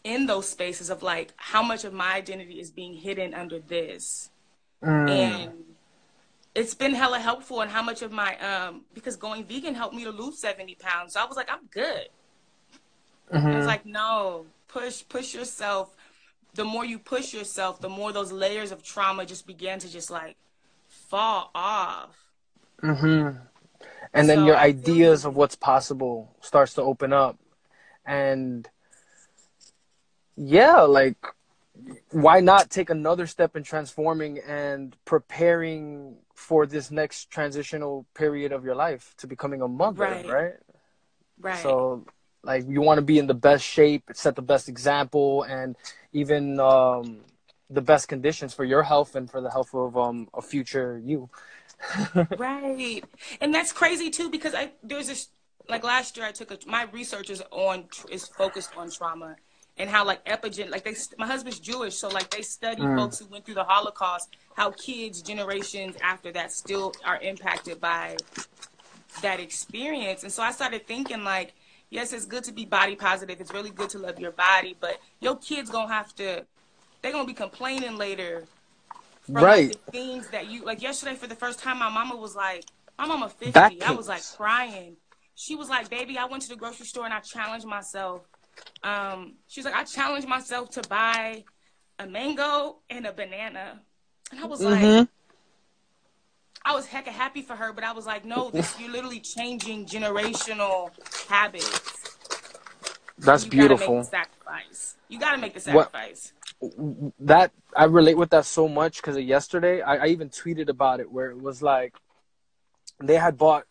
in 0.03 0.25
those 0.27 0.49
spaces 0.49 0.89
of 0.89 1.03
like 1.03 1.33
how 1.37 1.63
much 1.63 1.83
of 1.83 1.93
my 1.93 2.13
identity 2.13 2.59
is 2.59 2.71
being 2.71 2.93
hidden 2.95 3.33
under 3.33 3.59
this, 3.59 4.29
and 5.07 5.51
it's 6.55 6.75
been 6.75 6.93
hella 6.93 7.19
helpful. 7.19 7.61
And 7.61 7.71
how 7.71 7.81
much 7.83 8.01
of 8.01 8.11
my 8.11 8.37
um 8.39 8.85
because 8.93 9.15
going 9.15 9.45
vegan 9.45 9.75
helped 9.75 9.95
me 9.95 10.03
to 10.03 10.11
lose 10.11 10.39
seventy 10.39 10.75
pounds. 10.75 11.13
So 11.13 11.21
I 11.21 11.25
was 11.25 11.37
like, 11.37 11.49
I'm 11.51 11.67
good. 11.71 12.07
And 13.49 13.57
It's 13.57 13.67
like 13.67 13.85
no, 13.85 14.47
push 14.67 15.03
push 15.07 15.33
yourself. 15.33 15.95
The 16.53 16.65
more 16.65 16.85
you 16.85 16.99
push 16.99 17.33
yourself, 17.33 17.79
the 17.81 17.89
more 17.89 18.11
those 18.11 18.31
layers 18.31 18.71
of 18.71 18.83
trauma 18.83 19.25
just 19.25 19.47
begin 19.47 19.79
to 19.79 19.89
just 19.89 20.11
like 20.11 20.37
fall 20.87 21.51
off. 21.55 22.15
hmm 22.81 23.29
And 24.13 24.29
then 24.29 24.39
So 24.39 24.45
your 24.45 24.57
I 24.57 24.67
ideas 24.67 25.25
of 25.25 25.35
what's 25.35 25.55
possible 25.55 26.35
starts 26.41 26.73
to 26.75 26.81
open 26.81 27.13
up. 27.13 27.37
And 28.05 28.69
yeah, 30.35 30.81
like 30.81 31.17
why 32.11 32.39
not 32.39 32.69
take 32.69 32.89
another 32.89 33.25
step 33.27 33.55
in 33.55 33.63
transforming 33.63 34.39
and 34.39 34.95
preparing 35.05 36.17
for 36.35 36.65
this 36.65 36.91
next 36.91 37.29
transitional 37.31 38.05
period 38.13 38.51
of 38.51 38.63
your 38.65 38.75
life 38.75 39.13
to 39.17 39.27
becoming 39.27 39.61
a 39.61 39.67
mother, 39.67 40.03
Right. 40.03 40.25
right? 40.25 40.53
Right. 41.39 41.57
So, 41.57 42.05
like, 42.43 42.65
you 42.67 42.81
want 42.81 42.97
to 42.97 43.01
be 43.03 43.17
in 43.19 43.27
the 43.27 43.33
best 43.33 43.63
shape, 43.63 44.09
set 44.13 44.35
the 44.35 44.41
best 44.41 44.67
example, 44.69 45.43
and 45.43 45.75
even 46.13 46.59
um, 46.59 47.21
the 47.69 47.81
best 47.81 48.07
conditions 48.07 48.53
for 48.53 48.65
your 48.65 48.83
health 48.83 49.15
and 49.15 49.29
for 49.29 49.41
the 49.41 49.51
health 49.51 49.73
of 49.73 49.97
um, 49.97 50.27
a 50.33 50.41
future 50.41 51.01
you. 51.03 51.29
Right. 52.35 53.03
And 53.39 53.53
that's 53.53 53.71
crazy 53.71 54.09
too 54.09 54.29
because 54.29 54.53
I 54.55 54.71
there's 54.83 55.07
this 55.07 55.29
like 55.67 55.83
last 55.83 56.17
year 56.17 56.25
I 56.25 56.31
took 56.31 56.51
a 56.51 56.57
my 56.65 56.83
research 56.91 57.29
is 57.29 57.41
on 57.51 57.85
is 58.07 58.27
focused 58.27 58.73
on 58.75 58.89
trauma 58.89 59.37
and 59.81 59.89
how 59.89 60.05
like 60.05 60.23
epigen 60.25 60.69
like 60.69 60.83
they 60.83 60.93
my 61.17 61.25
husband's 61.25 61.59
Jewish 61.59 61.95
so 61.95 62.07
like 62.07 62.29
they 62.29 62.43
study 62.43 62.83
mm. 62.83 62.95
folks 62.95 63.17
who 63.17 63.25
went 63.25 63.45
through 63.45 63.55
the 63.55 63.63
Holocaust 63.63 64.29
how 64.53 64.69
kids 64.71 65.23
generations 65.23 65.95
after 66.03 66.31
that 66.31 66.51
still 66.51 66.93
are 67.03 67.19
impacted 67.21 67.81
by 67.81 68.15
that 69.21 69.39
experience. 69.39 70.23
And 70.23 70.31
so 70.31 70.43
I 70.43 70.51
started 70.51 70.85
thinking 70.85 71.23
like 71.23 71.53
yes 71.89 72.13
it's 72.13 72.25
good 72.25 72.43
to 72.43 72.51
be 72.53 72.63
body 72.63 72.95
positive. 72.95 73.41
It's 73.41 73.51
really 73.51 73.71
good 73.71 73.89
to 73.89 73.97
love 73.97 74.19
your 74.19 74.31
body 74.31 74.77
but 74.79 75.01
your 75.19 75.35
kids 75.37 75.71
to 75.71 75.87
have 75.87 76.15
to 76.15 76.45
they're 77.01 77.11
to 77.11 77.25
be 77.25 77.33
complaining 77.33 77.97
later 77.97 78.43
from 79.23 79.35
Right. 79.35 79.67
like, 79.67 79.85
the 79.85 79.91
things 79.91 80.27
that 80.27 80.47
you 80.47 80.63
like 80.63 80.81
yesterday 80.83 81.15
for 81.15 81.25
the 81.25 81.35
first 81.35 81.59
time 81.59 81.79
my 81.79 81.89
mama 81.89 82.15
was 82.15 82.35
like 82.35 82.65
my 82.99 83.07
mama 83.07 83.29
50 83.29 83.51
Back 83.51 83.73
i 83.81 83.91
was 83.91 84.07
like 84.07 84.23
crying. 84.37 84.97
She 85.33 85.55
was 85.55 85.69
like 85.69 85.89
baby 85.89 86.19
i 86.19 86.25
went 86.25 86.43
to 86.43 86.49
the 86.49 86.55
grocery 86.55 86.85
store 86.85 87.05
and 87.05 87.13
i 87.13 87.19
challenged 87.19 87.65
myself 87.65 88.27
um 88.83 89.35
she 89.47 89.59
was 89.59 89.65
like 89.65 89.75
i 89.75 89.83
challenged 89.83 90.27
myself 90.27 90.69
to 90.71 90.81
buy 90.89 91.43
a 91.99 92.05
mango 92.07 92.77
and 92.89 93.05
a 93.05 93.13
banana. 93.13 93.79
And 94.31 94.39
i 94.39 94.45
was 94.45 94.61
like 94.61 94.81
Mhm. 94.81 95.07
i 96.65 96.73
was 96.73 96.87
hecka 96.87 97.07
happy 97.09 97.41
for 97.41 97.55
her 97.55 97.73
but 97.73 97.83
i 97.83 97.91
was 97.91 98.05
like 98.05 98.25
no 98.25 98.49
this 98.49 98.79
you're 98.79 98.89
literally 98.91 99.19
changing 99.19 99.85
generational 99.85 100.89
habits. 101.27 101.89
That's 103.17 103.45
you 103.45 103.51
gotta 103.51 103.67
beautiful. 103.67 103.95
make 103.97 104.03
the 104.05 104.09
sacrifice. 104.09 104.95
You 105.09 105.19
gotta 105.19 105.37
make 105.37 105.53
the 105.53 105.71
What- 105.71 105.91
sacrifice. 105.91 106.33
That 107.19 107.51
I 107.75 107.83
relate 107.85 108.17
with 108.17 108.31
that 108.31 108.45
so 108.45 108.67
much 108.67 108.97
because 108.97 109.17
yesterday 109.19 109.81
I, 109.81 110.05
I 110.05 110.07
even 110.07 110.29
tweeted 110.29 110.69
about 110.69 110.99
it 110.99 111.11
where 111.11 111.29
it 111.29 111.39
was 111.39 111.61
like 111.61 111.93
they 112.99 113.15
had 113.15 113.37
bought 113.37 113.65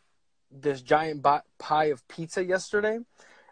this 0.53 0.83
giant 0.83 1.25
pie 1.59 1.87
of 1.87 2.07
pizza 2.09 2.45
yesterday, 2.45 2.99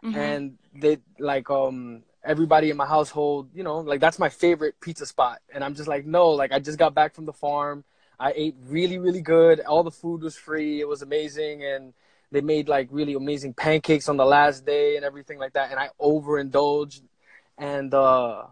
mm-hmm. 0.05 0.17
and 0.17 0.59
they 0.75 0.99
like 1.19 1.51
um 1.51 2.03
everybody 2.25 2.71
in 2.71 2.77
my 2.77 2.87
household, 2.87 3.49
you 3.55 3.63
know, 3.63 3.79
like 3.79 4.01
that's 4.01 4.19
my 4.19 4.29
favorite 4.29 4.81
pizza 4.81 5.07
spot, 5.07 5.41
and 5.53 5.65
I'm 5.65 5.75
just 5.75 5.89
like, 5.89 6.07
no, 6.07 6.31
like 6.31 6.53
I 6.53 6.59
just 6.59 6.79
got 6.79 6.95
back 6.95 7.15
from 7.15 7.27
the 7.27 7.33
farm. 7.33 7.85
I 8.21 8.33
ate 8.35 8.57
really, 8.67 8.99
really 8.99 9.21
good. 9.21 9.61
All 9.61 9.85
the 9.85 9.93
food 9.93 10.23
was 10.23 10.37
free. 10.37 10.81
It 10.81 10.89
was 10.89 11.03
amazing, 11.03 11.65
and 11.65 11.95
they 12.33 12.41
made 12.41 12.69
like 12.69 12.89
really 12.91 13.15
amazing 13.15 13.55
pancakes 13.55 14.09
on 14.09 14.17
the 14.17 14.25
last 14.25 14.67
day 14.67 14.97
and 14.97 15.05
everything 15.05 15.39
like 15.39 15.53
that. 15.53 15.71
And 15.71 15.79
I 15.79 15.91
overindulged, 16.01 17.03
and 17.57 17.95
uh, 17.95 18.45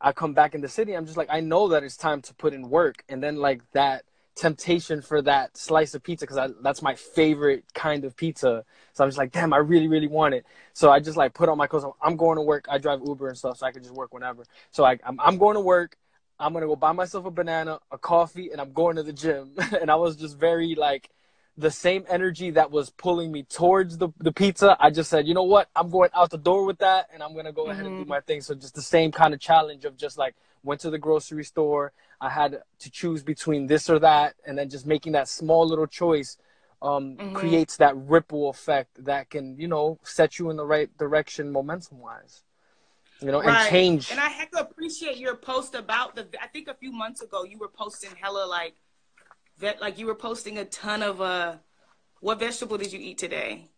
I 0.00 0.12
come 0.12 0.34
back 0.34 0.54
in 0.54 0.60
the 0.60 0.68
city. 0.68 0.94
I'm 0.94 1.06
just 1.06 1.16
like, 1.16 1.28
I 1.30 1.40
know 1.40 1.68
that 1.68 1.82
it's 1.82 1.96
time 1.96 2.20
to 2.22 2.34
put 2.34 2.52
in 2.52 2.68
work, 2.68 3.02
and 3.08 3.22
then 3.22 3.36
like 3.36 3.62
that 3.72 4.04
temptation 4.36 5.00
for 5.00 5.22
that 5.22 5.56
slice 5.56 5.94
of 5.94 6.02
pizza 6.02 6.26
because 6.26 6.52
that's 6.62 6.82
my 6.82 6.94
favorite 6.94 7.64
kind 7.74 8.04
of 8.04 8.16
pizza. 8.16 8.64
So 8.92 9.02
I'm 9.02 9.08
just 9.08 9.18
like, 9.18 9.32
damn, 9.32 9.52
I 9.52 9.58
really, 9.58 9.88
really 9.88 10.06
want 10.06 10.34
it. 10.34 10.44
So 10.74 10.90
I 10.90 11.00
just 11.00 11.16
like 11.16 11.34
put 11.34 11.48
on 11.48 11.58
my 11.58 11.66
clothes. 11.66 11.84
I'm 12.02 12.16
going 12.16 12.36
to 12.36 12.42
work. 12.42 12.66
I 12.70 12.78
drive 12.78 13.00
Uber 13.04 13.28
and 13.28 13.36
stuff, 13.36 13.58
so 13.58 13.66
I 13.66 13.72
can 13.72 13.82
just 13.82 13.94
work 13.94 14.12
whenever. 14.12 14.44
So 14.70 14.84
I, 14.84 14.98
I'm, 15.04 15.18
I'm 15.18 15.38
going 15.38 15.54
to 15.54 15.60
work. 15.60 15.96
I'm 16.38 16.52
gonna 16.52 16.66
go 16.66 16.76
buy 16.76 16.92
myself 16.92 17.24
a 17.24 17.30
banana, 17.30 17.80
a 17.90 17.96
coffee, 17.96 18.50
and 18.50 18.60
I'm 18.60 18.74
going 18.74 18.96
to 18.96 19.02
the 19.02 19.14
gym. 19.14 19.52
and 19.80 19.90
I 19.90 19.94
was 19.94 20.16
just 20.16 20.38
very 20.38 20.74
like 20.74 21.08
the 21.56 21.70
same 21.70 22.04
energy 22.08 22.50
that 22.50 22.70
was 22.70 22.90
pulling 22.90 23.32
me 23.32 23.42
towards 23.44 23.96
the, 23.96 24.10
the 24.18 24.32
pizza. 24.32 24.76
I 24.78 24.90
just 24.90 25.08
said, 25.08 25.26
you 25.26 25.32
know 25.32 25.44
what? 25.44 25.70
I'm 25.74 25.88
going 25.88 26.10
out 26.14 26.30
the 26.30 26.38
door 26.38 26.66
with 26.66 26.78
that 26.78 27.08
and 27.12 27.22
I'm 27.22 27.32
going 27.32 27.46
to 27.46 27.52
go 27.52 27.62
mm-hmm. 27.62 27.70
ahead 27.70 27.86
and 27.86 27.96
do 27.96 28.02
mm-hmm. 28.02 28.10
my 28.10 28.20
thing. 28.20 28.42
So 28.42 28.54
just 28.54 28.74
the 28.74 28.82
same 28.82 29.10
kind 29.10 29.32
of 29.32 29.40
challenge 29.40 29.86
of 29.86 29.96
just 29.96 30.18
like 30.18 30.34
went 30.66 30.80
to 30.82 30.90
the 30.90 30.98
grocery 30.98 31.44
store. 31.44 31.92
I 32.20 32.28
had 32.28 32.60
to 32.80 32.90
choose 32.90 33.22
between 33.22 33.66
this 33.66 33.88
or 33.88 33.98
that. 34.00 34.34
And 34.46 34.58
then 34.58 34.68
just 34.68 34.86
making 34.86 35.12
that 35.12 35.28
small 35.28 35.66
little 35.66 35.86
choice 35.86 36.36
um, 36.82 37.16
mm-hmm. 37.16 37.34
creates 37.34 37.78
that 37.78 37.96
ripple 37.96 38.50
effect 38.50 39.04
that 39.04 39.30
can, 39.30 39.56
you 39.58 39.68
know, 39.68 39.98
set 40.02 40.38
you 40.38 40.50
in 40.50 40.56
the 40.56 40.66
right 40.66 40.94
direction 40.98 41.50
momentum 41.50 42.00
wise. 42.00 42.42
You 43.20 43.28
know, 43.28 43.40
right. 43.40 43.48
and 43.48 43.70
change. 43.70 44.10
And 44.10 44.20
I 44.20 44.28
had 44.28 44.52
to 44.52 44.60
appreciate 44.60 45.16
your 45.16 45.36
post 45.36 45.74
about 45.74 46.16
the. 46.16 46.26
I 46.42 46.48
think 46.48 46.68
a 46.68 46.74
few 46.74 46.92
months 46.92 47.22
ago 47.22 47.44
you 47.44 47.56
were 47.56 47.68
posting 47.68 48.10
hella 48.20 48.46
like 48.46 48.74
that 49.60 49.80
like 49.80 49.98
you 49.98 50.04
were 50.04 50.14
posting 50.14 50.58
a 50.58 50.66
ton 50.66 51.02
of 51.02 51.22
uh 51.22 51.54
what 52.20 52.38
vegetable 52.38 52.76
did 52.76 52.92
you 52.92 53.00
eat 53.00 53.16
today? 53.16 53.70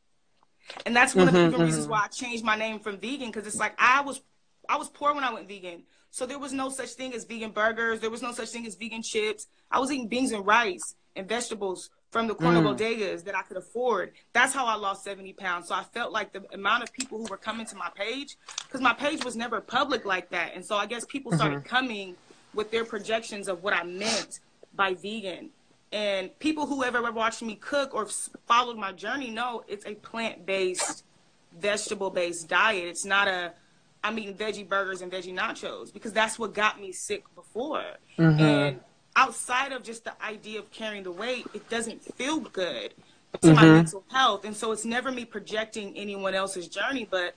And 0.84 0.94
that's 0.94 1.14
one 1.14 1.28
mm-hmm, 1.28 1.36
of 1.36 1.50
the 1.52 1.56
mm-hmm. 1.56 1.66
reasons 1.66 1.84
mm-hmm. 1.84 1.92
why 1.92 2.04
I 2.04 2.08
changed 2.08 2.44
my 2.44 2.56
name 2.56 2.80
from 2.80 2.98
vegan 2.98 3.28
because 3.28 3.46
it's 3.46 3.58
like 3.58 3.74
I 3.78 4.00
was 4.00 4.20
I 4.68 4.76
was 4.76 4.88
poor 4.88 5.14
when 5.14 5.22
I 5.24 5.32
went 5.32 5.46
vegan. 5.46 5.84
So 6.10 6.26
there 6.26 6.38
was 6.38 6.52
no 6.52 6.68
such 6.68 6.90
thing 6.90 7.14
as 7.14 7.24
vegan 7.24 7.50
burgers. 7.50 8.00
There 8.00 8.10
was 8.10 8.22
no 8.22 8.32
such 8.32 8.48
thing 8.48 8.66
as 8.66 8.74
vegan 8.74 9.02
chips. 9.02 9.46
I 9.70 9.78
was 9.78 9.90
eating 9.90 10.08
beans 10.08 10.32
and 10.32 10.46
rice 10.46 10.94
and 11.16 11.28
vegetables 11.28 11.90
from 12.10 12.26
the 12.26 12.34
corner 12.34 12.60
mm. 12.62 12.74
bodegas 12.74 13.24
that 13.24 13.36
I 13.36 13.42
could 13.42 13.56
afford. 13.56 14.12
That's 14.32 14.54
how 14.54 14.66
I 14.66 14.76
lost 14.76 15.04
70 15.04 15.34
pounds. 15.34 15.68
So 15.68 15.74
I 15.74 15.82
felt 15.82 16.12
like 16.12 16.32
the 16.32 16.42
amount 16.52 16.82
of 16.82 16.92
people 16.92 17.18
who 17.18 17.24
were 17.24 17.36
coming 17.36 17.66
to 17.66 17.76
my 17.76 17.90
page, 17.94 18.36
because 18.64 18.80
my 18.80 18.94
page 18.94 19.24
was 19.24 19.36
never 19.36 19.60
public 19.60 20.04
like 20.04 20.30
that. 20.30 20.54
And 20.54 20.64
so 20.64 20.76
I 20.76 20.86
guess 20.86 21.04
people 21.04 21.32
started 21.32 21.60
mm-hmm. 21.60 21.68
coming 21.68 22.16
with 22.54 22.70
their 22.70 22.84
projections 22.84 23.48
of 23.48 23.62
what 23.62 23.74
I 23.74 23.82
meant 23.82 24.40
by 24.74 24.94
vegan. 24.94 25.50
And 25.92 26.36
people 26.38 26.66
who 26.66 26.84
ever 26.84 27.10
watched 27.12 27.42
me 27.42 27.56
cook 27.56 27.94
or 27.94 28.06
followed 28.46 28.76
my 28.76 28.92
journey 28.92 29.30
know 29.30 29.64
it's 29.68 29.86
a 29.86 29.94
plant 29.94 30.46
based, 30.46 31.04
vegetable 31.58 32.10
based 32.10 32.48
diet. 32.48 32.84
It's 32.84 33.04
not 33.04 33.28
a, 33.28 33.52
I'm 34.02 34.18
eating 34.18 34.34
veggie 34.34 34.68
burgers 34.68 35.02
and 35.02 35.10
veggie 35.10 35.36
nachos 35.36 35.92
because 35.92 36.12
that's 36.12 36.38
what 36.38 36.54
got 36.54 36.80
me 36.80 36.92
sick 36.92 37.24
before. 37.34 37.84
Mm-hmm. 38.18 38.40
And 38.40 38.80
outside 39.16 39.72
of 39.72 39.82
just 39.82 40.04
the 40.04 40.12
idea 40.22 40.60
of 40.60 40.70
carrying 40.70 41.02
the 41.02 41.12
weight, 41.12 41.46
it 41.54 41.68
doesn't 41.68 42.02
feel 42.14 42.40
good 42.40 42.94
to 43.42 43.48
mm-hmm. 43.48 43.54
my 43.54 43.64
mental 43.64 44.04
health. 44.10 44.44
And 44.44 44.56
so 44.56 44.72
it's 44.72 44.84
never 44.84 45.10
me 45.10 45.24
projecting 45.24 45.96
anyone 45.96 46.34
else's 46.34 46.68
journey, 46.68 47.06
but 47.10 47.34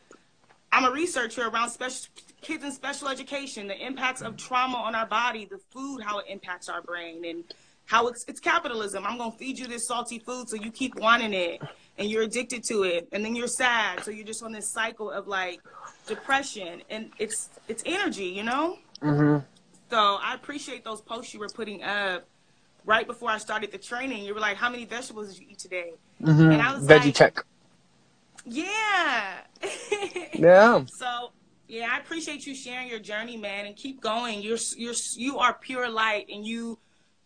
I'm 0.71 0.85
a 0.85 0.91
researcher 0.91 1.47
around 1.47 1.69
special 1.69 2.07
kids 2.41 2.63
in 2.63 2.71
special 2.71 3.09
education, 3.09 3.67
the 3.67 3.85
impacts 3.85 4.21
of 4.21 4.37
trauma 4.37 4.77
on 4.77 4.95
our 4.95 5.05
body, 5.05 5.45
the 5.45 5.59
food, 5.71 6.01
how 6.01 6.19
it 6.19 6.25
impacts 6.29 6.69
our 6.69 6.81
brain, 6.81 7.25
and 7.25 7.43
how 7.85 8.07
it's 8.07 8.23
it's 8.27 8.39
capitalism. 8.39 9.05
I'm 9.05 9.17
gonna 9.17 9.31
feed 9.31 9.59
you 9.59 9.67
this 9.67 9.87
salty 9.87 10.19
food 10.19 10.47
so 10.47 10.55
you 10.55 10.71
keep 10.71 10.95
wanting 10.95 11.33
it 11.33 11.61
and 12.01 12.09
you're 12.09 12.23
addicted 12.23 12.63
to 12.65 12.83
it 12.83 13.07
and 13.11 13.23
then 13.23 13.35
you're 13.35 13.47
sad. 13.47 14.03
So 14.03 14.11
you're 14.11 14.25
just 14.25 14.43
on 14.43 14.51
this 14.51 14.67
cycle 14.67 15.11
of 15.11 15.27
like 15.27 15.61
depression 16.07 16.81
and 16.89 17.11
it's 17.19 17.49
it's 17.67 17.83
energy, 17.85 18.25
you 18.25 18.43
know? 18.43 18.77
Mm-hmm. 19.01 19.45
So 19.89 20.17
I 20.21 20.33
appreciate 20.33 20.83
those 20.83 21.01
posts 21.01 21.33
you 21.33 21.39
were 21.39 21.49
putting 21.49 21.83
up 21.83 22.25
right 22.85 23.05
before 23.05 23.29
I 23.29 23.37
started 23.37 23.71
the 23.71 23.77
training. 23.77 24.25
You 24.25 24.33
were 24.33 24.39
like, 24.39 24.57
How 24.57 24.69
many 24.69 24.85
vegetables 24.85 25.29
did 25.29 25.39
you 25.41 25.47
eat 25.51 25.59
today? 25.59 25.93
Mm-hmm. 26.21 26.51
And 26.51 26.61
I 26.61 26.73
was 26.73 26.85
Veggie 26.85 27.05
like, 27.05 27.15
check. 27.15 27.45
Yeah. 28.45 29.37
yeah. 30.33 30.83
So 30.87 31.31
yeah, 31.67 31.89
I 31.91 31.99
appreciate 31.99 32.47
you 32.47 32.55
sharing 32.55 32.87
your 32.87 32.99
journey, 32.99 33.37
man, 33.37 33.65
and 33.65 33.75
keep 33.75 34.01
going. 34.01 34.41
You're 34.41 34.57
you're 34.75 34.95
you 35.15 35.37
are 35.37 35.53
pure 35.53 35.87
light 35.87 36.27
and 36.29 36.45
you 36.45 36.79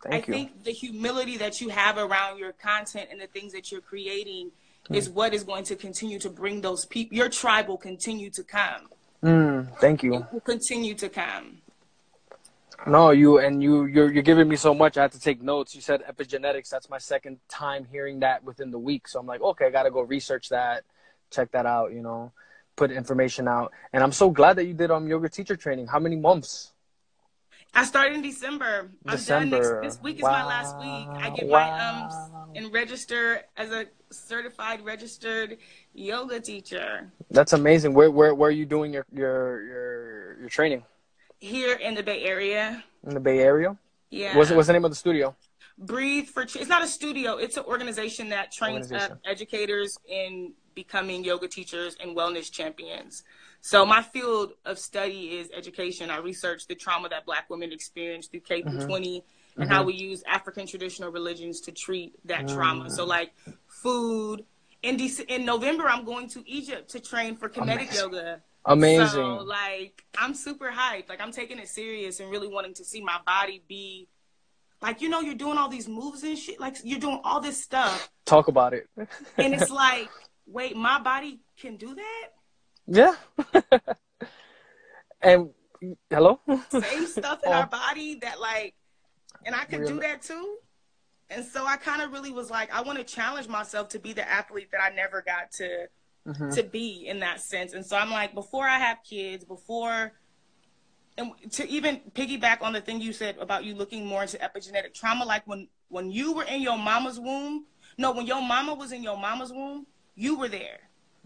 Thank 0.04 0.14
I 0.14 0.28
you. 0.28 0.34
think 0.34 0.64
the 0.64 0.72
humility 0.72 1.38
that 1.38 1.62
you 1.62 1.70
have 1.70 1.98
around 1.98 2.38
your 2.38 2.52
content 2.52 3.08
and 3.12 3.20
the 3.20 3.28
things 3.28 3.54
that 3.54 3.72
you're 3.72 3.82
creating 3.82 4.52
mm. 4.90 4.96
is 4.96 5.10
what 5.10 5.34
is 5.34 5.44
going 5.44 5.64
to 5.66 5.76
continue 5.76 6.20
to 6.20 6.30
bring 6.30 6.62
those 6.62 6.86
people. 6.86 7.16
Your 7.18 7.30
tribe 7.30 7.68
will 7.68 7.78
continue 7.78 8.30
to 8.32 8.44
come. 8.44 8.90
Mm, 9.24 9.78
thank 9.80 10.04
you. 10.04 10.16
It 10.16 10.26
will 10.32 10.40
continue 10.42 10.94
to 10.96 11.10
come. 11.10 11.60
No, 12.88 13.10
you 13.10 13.40
and 13.40 13.64
you 13.64 13.86
you're 13.86 14.14
you're 14.14 14.22
giving 14.22 14.48
me 14.48 14.56
so 14.56 14.74
much. 14.74 14.98
I 14.98 15.02
had 15.02 15.12
to 15.14 15.20
take 15.20 15.42
notes. 15.42 15.74
You 15.74 15.82
said 15.82 16.04
epigenetics. 16.04 16.70
That's 16.70 16.90
my 16.90 17.00
second 17.00 17.40
time 17.50 17.88
hearing 17.92 18.20
that 18.20 18.44
within 18.44 18.70
the 18.70 18.78
week. 18.78 19.08
So 19.08 19.20
I'm 19.20 19.26
like, 19.26 19.42
okay, 19.42 19.66
I 19.66 19.70
got 19.72 19.84
to 19.84 19.92
go 19.92 20.02
research 20.02 20.50
that, 20.50 20.84
check 21.32 21.52
that 21.52 21.66
out. 21.66 21.94
You 21.94 22.02
know, 22.02 22.32
put 22.76 22.92
information 22.92 23.48
out. 23.48 23.72
And 23.92 24.04
I'm 24.04 24.12
so 24.12 24.30
glad 24.30 24.58
that 24.58 24.66
you 24.66 24.76
did 24.76 24.92
um 24.92 25.08
yoga 25.08 25.30
teacher 25.30 25.56
training. 25.56 25.88
How 25.88 26.00
many 26.00 26.16
months? 26.16 26.74
I 27.76 27.84
started 27.84 28.16
in 28.16 28.22
December. 28.22 28.90
December. 29.06 29.44
I'm 29.44 29.50
done 29.50 29.82
next. 29.82 29.96
This 29.96 30.02
week 30.02 30.16
is 30.18 30.24
wow. 30.24 30.32
my 30.32 30.46
last 30.46 30.78
week. 30.78 31.24
I 31.24 31.30
get 31.30 31.48
wow. 31.48 32.10
my 32.10 32.40
um 32.40 32.48
and 32.56 32.74
register 32.74 33.42
as 33.58 33.70
a 33.72 33.86
certified 34.12 34.84
registered 34.86 35.58
yoga 35.94 36.40
teacher. 36.40 37.12
That's 37.30 37.52
amazing. 37.52 37.94
Where 37.94 38.10
where 38.10 38.34
where 38.34 38.48
are 38.48 38.54
you 38.54 38.66
doing 38.66 38.94
your 38.94 39.06
your 39.12 39.62
your 39.64 40.40
your 40.40 40.50
training? 40.50 40.84
Here 41.40 41.76
in 41.76 41.96
the 41.96 42.04
Bay 42.04 42.24
Area. 42.24 42.82
In 43.06 43.14
the 43.14 43.20
Bay 43.20 43.40
Area. 43.40 43.78
Yeah. 44.10 44.38
What's 44.38 44.52
what's 44.52 44.68
the 44.68 44.74
name 44.74 44.86
of 44.86 44.92
the 44.92 44.96
studio? 44.96 45.36
Breathe 45.78 46.28
for 46.28 46.44
it's 46.44 46.70
not 46.70 46.82
a 46.82 46.88
studio. 46.88 47.36
It's 47.36 47.58
an 47.58 47.66
organization 47.66 48.30
that 48.30 48.54
trains 48.54 48.90
organization. 48.90 49.20
educators 49.26 49.98
in 50.08 50.54
becoming 50.74 51.26
yoga 51.26 51.50
teachers 51.50 51.98
and 52.02 52.16
wellness 52.16 52.50
champions. 52.50 53.24
So 53.66 53.84
my 53.84 54.04
field 54.04 54.54
of 54.64 54.78
study 54.78 55.40
is 55.40 55.50
education. 55.52 56.12
I 56.12 56.20
research 56.20 56.68
the 56.68 56.76
trauma 56.76 57.10
that 57.10 57.26
Black 57.26 57.50
women 57.50 57.72
experience 57.72 58.28
through 58.28 58.42
K 58.42 58.62
through 58.62 58.74
mm-hmm. 58.74 58.88
20 58.88 59.24
and 59.56 59.64
mm-hmm. 59.64 59.74
how 59.74 59.82
we 59.82 59.96
use 59.96 60.22
African 60.28 60.68
traditional 60.68 61.12
religions 61.12 61.62
to 61.62 61.72
treat 61.72 62.14
that 62.26 62.46
mm-hmm. 62.46 62.56
trauma. 62.56 62.92
So 62.92 63.06
like 63.06 63.34
food. 63.66 64.46
In 64.84 64.98
De- 64.98 65.34
in 65.34 65.46
November, 65.46 65.90
I'm 65.90 66.06
going 66.06 66.30
to 66.30 66.48
Egypt 66.48 66.92
to 66.92 67.00
train 67.00 67.36
for 67.36 67.50
Kemetic 67.50 67.88
Amazing. 67.88 67.98
yoga. 67.98 68.42
Amazing. 68.66 69.08
So 69.08 69.38
like 69.38 70.06
I'm 70.16 70.36
super 70.36 70.70
hyped. 70.70 71.10
Like 71.10 71.20
I'm 71.20 71.32
taking 71.32 71.58
it 71.58 71.68
serious 71.68 72.20
and 72.20 72.30
really 72.30 72.48
wanting 72.48 72.76
to 72.76 72.86
see 72.86 73.02
my 73.02 73.18
body 73.26 73.64
be 73.68 74.08
like 74.80 75.02
you 75.02 75.10
know 75.10 75.22
you're 75.22 75.34
doing 75.34 75.58
all 75.58 75.70
these 75.70 75.88
moves 75.88 76.22
and 76.22 76.38
shit. 76.38 76.60
Like 76.60 76.76
you're 76.84 77.00
doing 77.00 77.20
all 77.24 77.42
this 77.42 77.64
stuff. 77.64 78.12
Talk 78.26 78.48
about 78.48 78.76
it. 78.76 78.88
and 78.96 79.56
it's 79.56 79.72
like, 79.86 80.12
wait, 80.46 80.78
my 80.78 81.00
body 81.00 81.40
can 81.58 81.78
do 81.78 81.96
that? 81.96 82.30
Yeah. 82.88 83.16
and 85.22 85.50
hello. 86.10 86.40
Same 86.70 87.06
stuff 87.08 87.44
in 87.44 87.52
oh. 87.52 87.54
our 87.54 87.68
body 87.68 88.16
that 88.16 88.40
like, 88.40 88.76
and 89.46 89.56
I 89.56 89.66
can 89.66 89.82
really? 89.82 89.94
do 89.94 90.00
that 90.02 90.22
too. 90.22 90.58
And 91.30 91.44
so 91.44 91.66
I 91.66 91.78
kind 91.78 92.02
of 92.02 92.12
really 92.12 92.32
was 92.32 92.52
like, 92.52 92.74
I 92.74 92.82
want 92.82 93.00
to 93.00 93.04
challenge 93.04 93.48
myself 93.48 93.90
to 93.90 94.00
be 94.00 94.14
the 94.14 94.30
athlete 94.30 94.70
that 94.72 94.82
I 94.82 94.94
never 94.94 95.22
got 95.22 95.52
to 95.54 95.88
mm-hmm. 96.28 96.52
to 96.52 96.64
be 96.64 97.08
in 97.08 97.20
that 97.20 97.42
sense. 97.42 97.74
And 97.74 97.86
so 97.86 97.98
I'm 97.98 98.12
like, 98.12 98.36
before 98.36 98.68
I 98.68 98.78
have 98.78 99.00
kids, 99.04 99.44
before 99.44 100.14
and 101.18 101.32
to 101.52 101.68
even 101.70 102.02
piggyback 102.14 102.62
on 102.62 102.74
the 102.74 102.82
thing 102.82 103.00
you 103.00 103.14
said 103.14 103.38
about 103.40 103.64
you 103.64 103.74
looking 103.74 104.06
more 104.06 104.22
into 104.22 104.38
epigenetic 104.38 104.94
trauma, 104.94 105.26
like 105.26 105.48
when 105.48 105.68
when 105.88 106.12
you 106.12 106.34
were 106.34 106.44
in 106.44 106.62
your 106.62 106.78
mama's 106.78 107.20
womb, 107.20 107.66
no, 107.98 108.12
when 108.12 108.28
your 108.28 108.42
mama 108.42 108.76
was 108.76 108.92
in 108.92 109.02
your 109.02 109.18
mama's 109.18 109.52
womb, 109.52 109.88
you 110.16 110.38
were 110.38 110.50
there. 110.50 110.80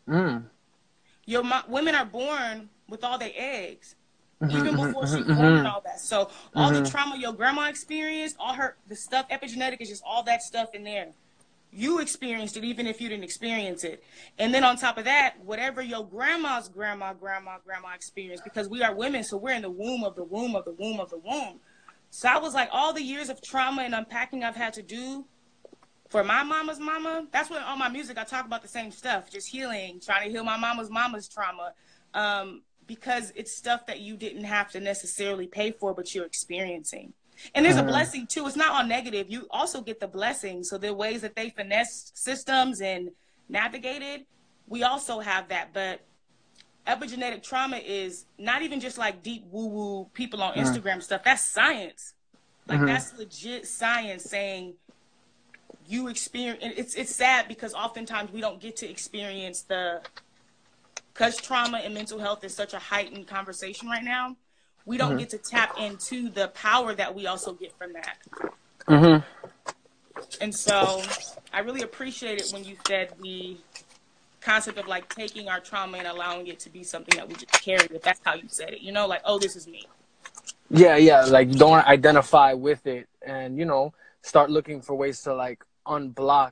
Mm 0.08 0.46
your 1.30 1.44
women 1.68 1.94
are 1.94 2.06
born 2.06 2.70
with 2.90 3.04
all 3.04 3.20
their 3.20 3.32
eggs. 3.36 3.96
Mm-hmm, 4.42 4.58
even 4.58 4.74
mm-hmm, 4.74 4.88
before 4.88 5.06
she's 5.06 5.18
mm-hmm, 5.18 5.36
born 5.36 5.58
and 5.58 5.68
all 5.68 5.82
that. 5.82 6.00
So 6.00 6.30
all 6.56 6.72
the 6.72 6.90
trauma 6.90 7.18
your 7.18 7.34
grandma 7.34 7.68
experienced, 7.68 8.38
all 8.40 8.54
her 8.54 8.78
the 8.88 8.96
stuff 8.96 9.28
epigenetic 9.30 9.82
is 9.82 9.90
just 9.90 10.04
all 10.06 10.24
that 10.24 10.42
stuff 10.42 10.74
in 10.74 10.84
there. 10.86 11.10
You 11.72 12.00
experienced 12.00 12.58
it 12.58 12.64
even 12.64 12.88
if 12.88 13.00
you 13.00 13.10
didn't 13.10 13.26
experience 13.26 13.84
it. 13.84 14.04
And 14.40 14.54
then 14.54 14.64
on 14.64 14.78
top 14.78 14.98
of 14.98 15.06
that, 15.06 15.36
whatever 15.44 15.84
your 15.84 16.04
grandma's 16.04 16.68
grandma, 16.68 17.14
grandma, 17.14 17.58
grandma 17.64 17.94
experienced, 17.94 18.44
because 18.44 18.70
we 18.70 18.82
are 18.82 18.96
women, 18.96 19.24
so 19.24 19.38
we're 19.38 19.54
in 19.54 19.62
the 19.62 19.70
womb 19.70 20.04
of 20.04 20.16
the 20.16 20.24
womb 20.24 20.56
of 20.56 20.66
the 20.66 20.72
womb 20.72 21.00
of 21.00 21.12
the 21.12 21.20
womb. 21.20 21.60
So 22.10 22.28
I 22.28 22.40
was 22.40 22.56
like, 22.56 22.70
all 22.72 22.92
the 22.92 23.04
years 23.04 23.30
of 23.30 23.40
trauma 23.44 23.84
and 23.84 23.94
unpacking 23.94 24.44
I've 24.44 24.56
had 24.56 24.74
to 24.74 24.82
do, 24.82 25.26
for 26.10 26.24
my 26.24 26.44
mama's 26.44 26.80
mama, 26.80 27.28
that's 27.32 27.50
when 27.50 27.62
all 27.64 27.78
my 27.78 27.90
music 27.90 28.18
I 28.18 28.24
talk 28.24 28.46
about 28.46 28.62
the 28.62 28.68
same 28.68 28.92
stuff, 28.92 29.30
just 29.32 29.48
healing, 29.48 30.00
trying 30.04 30.26
to 30.26 30.32
heal 30.32 30.44
my 30.44 30.58
mama's 30.58 30.90
mama's 30.90 31.28
trauma. 31.28 31.74
Um, 32.14 32.64
because 32.88 33.32
it's 33.36 33.56
stuff 33.56 33.86
that 33.86 34.00
you 34.00 34.18
didn't 34.18 34.46
have 34.46 34.72
to 34.72 34.80
necessarily 34.80 35.46
pay 35.46 35.72
for, 35.72 35.94
but 35.94 36.16
you're 36.16 36.26
experiencing. 36.26 37.14
And 37.54 37.64
there's 37.64 37.78
a 37.78 37.82
Mm-hmm. 37.82 37.88
blessing 37.88 38.28
too. 38.28 38.48
It's 38.48 38.56
not 38.56 38.72
all 38.72 38.86
negative. 38.86 39.30
You 39.30 39.46
also 39.52 39.82
get 39.82 40.00
the 40.00 40.08
blessing. 40.08 40.64
So 40.64 40.80
there 40.80 40.90
are 40.90 40.96
ways 40.96 41.22
that 41.22 41.36
they 41.36 41.52
finesse 41.52 42.12
systems 42.16 42.82
and 42.82 43.12
navigated. 43.48 44.26
We 44.68 44.82
also 44.82 45.20
have 45.20 45.50
that. 45.50 45.72
But 45.72 46.02
epigenetic 46.88 47.44
trauma 47.44 47.78
is 47.78 48.26
not 48.40 48.64
even 48.64 48.80
just 48.80 48.98
like 48.98 49.22
deep 49.22 49.46
woo 49.52 49.68
woo 49.68 50.06
people 50.14 50.42
on 50.42 50.56
Instagram 50.56 51.04
stuff. 51.04 51.24
That's 51.24 51.46
science. 51.46 52.16
Like 52.68 52.80
that's 52.88 53.16
legit 53.18 53.68
science 53.68 54.24
saying 54.24 54.74
you 55.90 56.08
experience. 56.08 56.60
and 56.62 56.74
It's 56.78 56.96
it's 56.96 57.14
sad 57.14 57.48
because 57.48 57.74
oftentimes 57.74 58.32
we 58.32 58.42
don't 58.42 58.62
get 58.62 58.78
to 58.78 58.90
experience 58.90 59.64
the 59.64 60.02
because 61.14 61.36
trauma 61.38 61.80
and 61.80 61.94
mental 61.94 62.20
health 62.20 62.44
is 62.44 62.56
such 62.56 62.74
a 62.74 62.80
heightened 62.80 63.28
conversation 63.28 63.90
right 63.90 64.04
now. 64.04 64.38
We 64.86 64.98
don't 64.98 65.18
get 65.18 65.30
to 65.32 65.38
tap 65.38 65.78
into 65.78 66.30
the 66.30 66.48
power 66.50 66.96
that 66.96 67.14
we 67.14 67.28
also 67.28 67.54
get 67.54 67.78
from 67.78 67.94
that. 67.94 68.18
mm-hmm. 68.88 69.24
And 70.42 70.56
so 70.56 71.02
I 71.54 71.60
really 71.60 71.82
appreciate 71.82 72.40
it 72.40 72.50
when 72.52 72.64
you 72.64 72.76
said 72.88 73.14
the 73.22 73.58
concept 74.42 74.78
of 74.78 74.88
like 74.88 75.14
taking 75.14 75.50
our 75.50 75.60
trauma 75.60 75.98
and 75.98 76.08
allowing 76.08 76.48
it 76.48 76.60
to 76.62 76.70
be 76.70 76.84
something 76.84 77.18
that 77.18 77.28
we 77.28 77.36
just 77.36 77.52
carry. 77.52 77.88
If 77.92 78.02
that's 78.02 78.22
how 78.24 78.36
you 78.36 78.48
said 78.48 78.74
it, 78.74 78.82
you 78.82 78.92
know, 78.92 79.06
like, 79.06 79.22
oh, 79.26 79.38
this 79.38 79.56
is 79.56 79.68
me. 79.68 79.86
Yeah, 80.70 80.96
yeah. 80.96 81.26
Like 81.26 81.52
don't 81.52 81.86
identify 81.86 82.54
with 82.54 82.86
it, 82.88 83.08
and 83.26 83.58
you 83.58 83.66
know, 83.66 83.94
start 84.22 84.50
looking 84.50 84.82
for 84.82 84.96
ways 84.96 85.22
to 85.24 85.34
like 85.34 85.64
unblock 85.88 86.52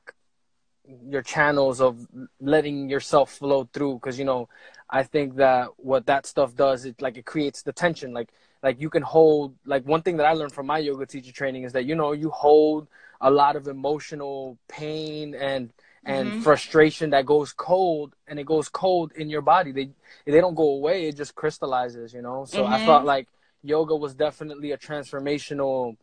your 1.10 1.22
channels 1.22 1.82
of 1.82 2.08
letting 2.40 2.90
yourself 2.90 3.32
flow 3.32 3.68
through. 3.74 3.96
Because 3.96 4.18
you 4.20 4.26
know, 4.26 4.50
I 4.90 5.04
think 5.04 5.36
that 5.36 5.70
what 5.78 6.06
that 6.08 6.26
stuff 6.26 6.56
does, 6.56 6.86
it 6.86 7.02
like 7.02 7.18
it 7.18 7.26
creates 7.26 7.62
the 7.64 7.74
tension. 7.74 8.14
Like 8.14 8.30
like 8.64 8.80
you 8.82 8.90
can 8.90 9.04
hold 9.04 9.56
like 9.66 9.86
one 9.86 10.02
thing 10.02 10.18
that 10.18 10.26
I 10.26 10.34
learned 10.34 10.54
from 10.54 10.68
my 10.68 10.78
yoga 10.80 11.06
teacher 11.06 11.32
training 11.32 11.64
is 11.64 11.74
that 11.74 11.86
you 11.86 11.96
know 11.96 12.12
you 12.14 12.30
hold 12.30 12.88
a 13.22 13.30
lot 13.32 13.56
of 13.56 13.68
emotional 13.68 14.58
pain 14.68 15.36
and 15.36 15.72
and 16.06 16.34
frustration 16.36 17.10
that 17.10 17.26
goes 17.26 17.52
cold 17.52 18.16
and 18.28 18.40
it 18.40 18.46
goes 18.46 18.70
cold 18.70 19.12
in 19.14 19.30
your 19.30 19.42
body. 19.42 19.72
They 19.72 19.90
they 20.26 20.40
don't 20.40 20.56
go 20.56 20.70
away. 20.76 21.08
It 21.08 21.18
just 21.18 21.36
crystallizes. 21.36 22.14
You 22.14 22.22
know. 22.22 22.46
So 22.46 22.66
I 22.66 22.78
Mhm. 22.78 22.86
felt 22.86 23.06
like 23.06 23.28
yoga 23.64 23.96
was 23.96 24.14
definitely 24.16 24.72
a 24.72 24.78
transformational 24.78 25.98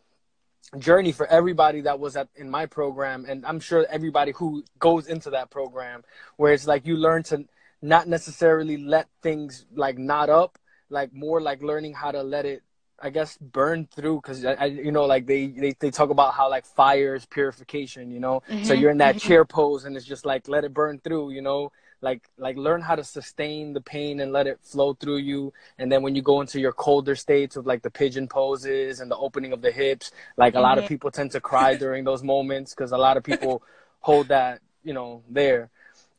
journey 0.79 1.13
for 1.13 1.27
everybody 1.27 1.83
that 1.83 1.99
was 2.01 2.17
at 2.17 2.29
in 2.37 2.51
my 2.51 2.67
program 2.67 3.25
and 3.29 3.45
i'm 3.47 3.61
sure 3.61 3.87
everybody 3.91 4.33
who 4.33 4.65
goes 4.79 5.07
into 5.07 5.31
that 5.31 5.51
program 5.51 6.03
where 6.37 6.53
it's 6.53 6.67
like 6.67 6.87
you 6.87 6.97
learn 6.97 7.23
to 7.23 7.45
not 7.81 8.09
necessarily 8.09 8.77
let 8.77 9.09
things 9.23 9.67
like 9.75 9.99
knot 9.99 10.29
up 10.31 10.59
like 10.91 11.13
more 11.13 11.41
like 11.41 11.63
learning 11.63 11.93
how 11.93 12.11
to 12.11 12.23
let 12.23 12.45
it 12.45 12.63
i 12.99 13.11
guess 13.11 13.37
burn 13.39 13.87
through 13.95 14.17
because 14.17 14.45
I, 14.45 14.53
I 14.55 14.65
you 14.67 14.91
know 14.91 15.05
like 15.05 15.27
they, 15.27 15.47
they 15.47 15.75
they 15.79 15.91
talk 15.91 16.11
about 16.11 16.35
how 16.35 16.51
like 16.51 16.65
fire 16.65 17.15
is 17.15 17.27
purification 17.27 18.11
you 18.11 18.21
know? 18.21 18.43
So 18.49 18.55
mm-hmm. 18.55 18.81
you're 18.81 18.91
in 18.91 18.99
that 18.99 19.17
mm-hmm. 19.17 19.29
chair 19.29 19.45
pose 19.45 19.85
and 19.85 19.97
it's 19.97 20.07
just 20.07 20.27
like 20.27 20.49
let 20.49 20.65
it 20.65 20.75
burn 20.75 20.99
through 20.99 21.31
you 21.31 21.43
know 21.43 21.71
like 22.05 22.23
like 22.39 22.57
learn 22.57 22.83
how 22.83 22.97
to 22.97 23.05
sustain 23.05 23.73
the 23.75 23.81
pain 23.81 24.21
and 24.21 24.33
let 24.33 24.47
it 24.47 24.61
flow 24.63 24.95
through 24.95 25.19
you. 25.19 25.53
And 25.79 25.91
then 25.93 26.03
when 26.03 26.15
you 26.17 26.23
go 26.23 26.41
into 26.43 26.61
your 26.61 26.73
colder 26.73 27.17
states 27.17 27.57
of 27.57 27.67
like 27.67 27.83
the 27.83 27.91
pigeon 27.91 28.29
poses 28.29 29.01
and 29.01 29.11
the 29.11 29.17
opening 29.17 29.53
of 29.53 29.63
the 29.63 29.73
hips 29.73 30.13
like 30.37 30.55
a 30.55 30.61
lot 30.61 30.79
of 30.79 30.85
people 30.85 31.11
tend 31.11 31.33
to 31.33 31.41
cry 31.41 31.75
during 31.85 32.05
those 32.05 32.23
moments 32.23 32.75
because 32.75 32.93
a 32.93 32.99
lot 32.99 33.17
of 33.17 33.25
people 33.25 33.63
hold 34.01 34.29
that 34.29 34.61
you 34.85 34.95
know 34.95 35.23
there. 35.31 35.71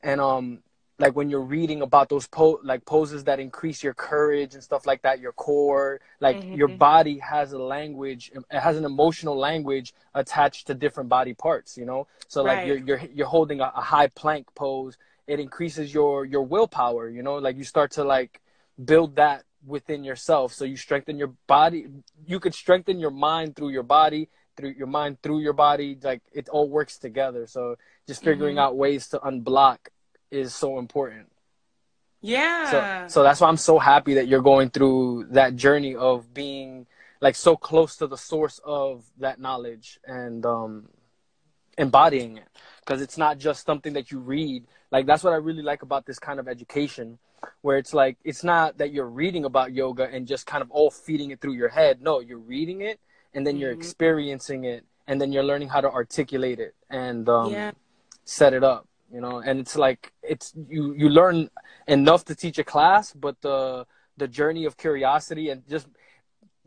And 0.03 0.21
um 0.21 0.59
like 0.99 1.15
when 1.15 1.29
you're 1.29 1.41
reading 1.41 1.81
about 1.81 2.09
those 2.09 2.27
po- 2.27 2.59
like 2.63 2.85
poses 2.85 3.25
that 3.25 3.39
increase 3.39 3.83
your 3.83 3.93
courage 3.93 4.53
and 4.53 4.63
stuff 4.63 4.85
like 4.85 5.01
that 5.01 5.19
your 5.19 5.33
core 5.33 5.99
like 6.21 6.47
your 6.53 6.69
body 6.69 7.19
has 7.19 7.51
a 7.53 7.59
language 7.59 8.31
it 8.33 8.59
has 8.59 8.77
an 8.77 8.85
emotional 8.85 9.37
language 9.37 9.93
attached 10.13 10.67
to 10.67 10.73
different 10.73 11.09
body 11.09 11.33
parts 11.33 11.77
you 11.77 11.85
know? 11.85 12.07
So 12.27 12.43
like 12.43 12.59
Right. 12.59 12.65
you're 12.65 12.77
you're 12.77 13.01
you're 13.13 13.27
holding 13.27 13.59
a, 13.61 13.71
a 13.75 13.81
high 13.81 14.07
plank 14.07 14.47
pose 14.55 14.97
it 15.27 15.39
increases 15.39 15.93
your 15.93 16.25
your 16.25 16.43
willpower 16.43 17.09
you 17.09 17.23
know 17.23 17.35
like 17.35 17.57
you 17.57 17.63
start 17.63 17.91
to 17.91 18.03
like 18.03 18.41
build 18.83 19.15
that 19.15 19.43
within 19.65 20.03
yourself. 20.03 20.53
So 20.53 20.65
you 20.65 20.77
strengthen 20.77 21.17
your 21.17 21.33
body 21.47 21.87
you 22.25 22.39
could 22.39 22.53
strengthen 22.53 22.99
your 22.99 23.11
mind 23.11 23.55
through 23.55 23.69
your 23.69 23.83
body 23.83 24.29
through 24.55 24.73
your 24.77 24.87
mind 24.87 25.21
through 25.21 25.39
your 25.39 25.53
body 25.53 25.97
like 26.01 26.21
it 26.33 26.49
all 26.49 26.69
works 26.69 26.97
together. 26.97 27.47
So 27.47 27.77
just 28.07 28.23
figuring 28.23 28.57
out 28.57 28.77
ways 28.77 29.07
to 29.09 29.19
unblock 29.19 29.77
is 30.31 30.53
so 30.53 30.79
important. 30.79 31.31
Yeah. 32.21 32.71
so 32.71 33.07
so 33.07 33.23
that's 33.23 33.39
why 33.39 33.49
i'm 33.49 33.57
so 33.57 33.77
happy 33.77 34.15
that 34.15 34.27
you're 34.27 34.41
going 34.41 34.71
through 34.71 35.27
that 35.31 35.55
journey 35.55 35.93
of 35.93 36.33
being 36.33 36.87
like 37.21 37.35
so 37.35 37.55
close 37.55 37.97
to 37.97 38.07
the 38.07 38.17
source 38.17 38.59
of 38.63 39.05
that 39.19 39.39
knowledge 39.39 39.99
and 40.05 40.43
um 40.45 40.89
embodying 41.77 42.37
it. 42.37 42.47
Because 42.79 43.01
it's 43.01 43.17
not 43.17 43.37
just 43.37 43.65
something 43.65 43.93
that 43.93 44.11
you 44.11 44.19
read 44.19 44.65
like 44.95 45.05
that's 45.09 45.23
what 45.25 45.33
i 45.37 45.41
really 45.49 45.65
like 45.71 45.81
about 45.89 46.03
this 46.09 46.19
kind 46.27 46.39
of 46.41 46.47
education 46.55 47.07
where 47.65 47.77
it's 47.81 47.93
like 48.01 48.15
it's 48.29 48.43
not 48.53 48.67
that 48.79 48.89
you're 48.93 49.13
reading 49.23 49.43
about 49.51 49.67
yoga 49.81 50.05
and 50.15 50.21
just 50.33 50.43
kind 50.53 50.61
of 50.65 50.69
all 50.77 50.89
feeding 50.89 51.29
it 51.33 51.37
through 51.41 51.57
your 51.63 51.71
head 51.79 51.93
no 52.09 52.13
you're 52.27 52.45
reading 52.55 52.79
it 52.89 52.97
and 53.33 53.41
then 53.45 53.55
you're 53.59 53.75
Mhm. 53.75 53.81
experiencing 53.81 54.61
it 54.73 54.81
and 55.07 55.15
then 55.19 55.29
you're 55.33 55.47
learning 55.51 55.69
how 55.75 55.81
to 55.87 55.91
articulate 56.01 56.59
it 56.67 56.73
and 57.03 57.23
um 57.39 57.51
yeah. 57.51 57.71
set 58.23 58.51
it 58.59 58.63
up 58.73 58.83
you 59.15 59.21
know 59.23 59.35
and 59.47 59.55
it's 59.63 59.75
like 59.85 60.01
it's 60.33 60.47
you 60.75 60.83
you 61.01 61.07
learn 61.21 61.37
enough 61.97 62.21
to 62.29 62.33
teach 62.43 62.57
a 62.65 62.67
class 62.73 63.05
but 63.25 63.35
the 63.47 63.85
the 64.21 64.27
journey 64.39 64.63
of 64.69 64.73
curiosity 64.85 65.45
and 65.51 65.59
just 65.75 65.87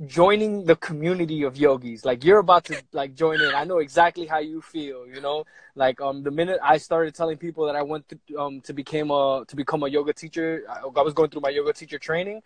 joining 0.06 0.64
the 0.64 0.76
community 0.76 1.42
of 1.42 1.56
yogis. 1.56 2.04
Like 2.04 2.22
you're 2.24 2.38
about 2.38 2.64
to 2.66 2.76
like 2.92 3.14
join 3.14 3.40
in. 3.40 3.54
I 3.54 3.64
know 3.64 3.78
exactly 3.78 4.26
how 4.26 4.38
you 4.38 4.60
feel 4.62 5.06
you 5.08 5.20
know? 5.20 5.44
Like 5.74 6.00
um 6.00 6.22
the 6.22 6.30
minute 6.30 6.58
i 6.62 6.76
started 6.76 7.14
telling 7.14 7.36
people 7.36 7.66
that 7.66 7.76
i 7.76 7.82
went 7.82 8.08
to 8.08 8.18
um 8.36 8.60
to 8.62 8.72
become 8.72 9.10
a 9.10 9.44
to 9.46 9.54
become 9.56 9.82
a 9.84 9.88
yoga 9.88 10.12
teacher 10.12 10.62
i, 10.68 10.80
I 10.80 11.02
was 11.02 11.14
going 11.14 11.30
through 11.30 11.40
my 11.42 11.50
yoga 11.50 11.72
teacher 11.72 11.98
training 11.98 12.42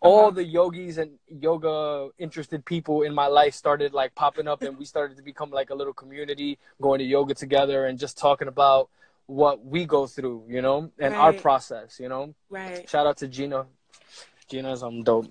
all 0.00 0.28
Uh-huh. 0.28 0.30
the 0.32 0.44
yogis 0.44 0.98
and 0.98 1.12
yoga 1.28 2.08
interested 2.18 2.64
people 2.64 3.02
in 3.02 3.12
my 3.14 3.26
life 3.26 3.54
started 3.54 3.92
like 3.92 4.14
popping 4.14 4.46
up 4.46 4.62
and 4.62 4.78
we 4.78 4.84
started 4.84 5.16
to 5.16 5.22
become 5.22 5.50
like 5.50 5.70
a 5.70 5.74
little 5.74 5.94
community 5.94 6.58
going 6.80 6.98
to 6.98 7.04
yoga 7.04 7.34
together 7.34 7.86
and 7.86 7.98
just 7.98 8.16
talking 8.18 8.46
about 8.48 8.88
what 9.26 9.64
we 9.64 9.84
go 9.84 10.06
through 10.06 10.44
you 10.48 10.62
know? 10.62 10.90
And 10.98 11.14
our 11.14 11.32
process 11.32 11.98
you 11.98 12.08
know? 12.08 12.34
Right. 12.50 12.88
shout 12.88 13.06
out 13.06 13.16
to 13.18 13.26
gina. 13.28 13.66
Gina's 14.48 14.82
um 14.82 15.02
dope 15.02 15.26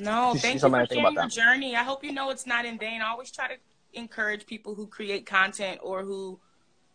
No, 0.00 0.32
She's- 0.32 0.42
thank 0.42 0.54
she's 0.54 0.62
you 0.64 0.70
for 0.70 0.86
sharing 0.86 1.14
your 1.14 1.26
journey. 1.28 1.76
I 1.76 1.82
hope 1.82 2.04
you 2.04 2.12
know 2.12 2.30
it's 2.30 2.46
not 2.46 2.64
in 2.64 2.78
vain. 2.78 3.00
I 3.02 3.08
always 3.08 3.30
try 3.30 3.48
to 3.48 3.56
encourage 3.94 4.46
people 4.46 4.74
who 4.74 4.86
create 4.86 5.26
content 5.26 5.80
or 5.82 6.02
who 6.02 6.40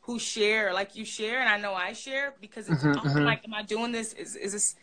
who 0.01 0.19
share 0.19 0.73
like 0.73 0.95
you 0.95 1.05
share 1.05 1.39
and 1.39 1.49
I 1.49 1.57
know 1.57 1.73
I 1.73 1.93
share 1.93 2.35
because 2.41 2.67
it's 2.69 2.83
Mhm, 2.83 2.97
often 2.97 3.23
mhm. 3.23 3.25
like 3.25 3.41
am 3.45 3.53
I 3.53 3.63
doing 3.63 3.91
this 3.93 4.13
is 4.13 4.35
is 4.35 4.51
this 4.51 4.75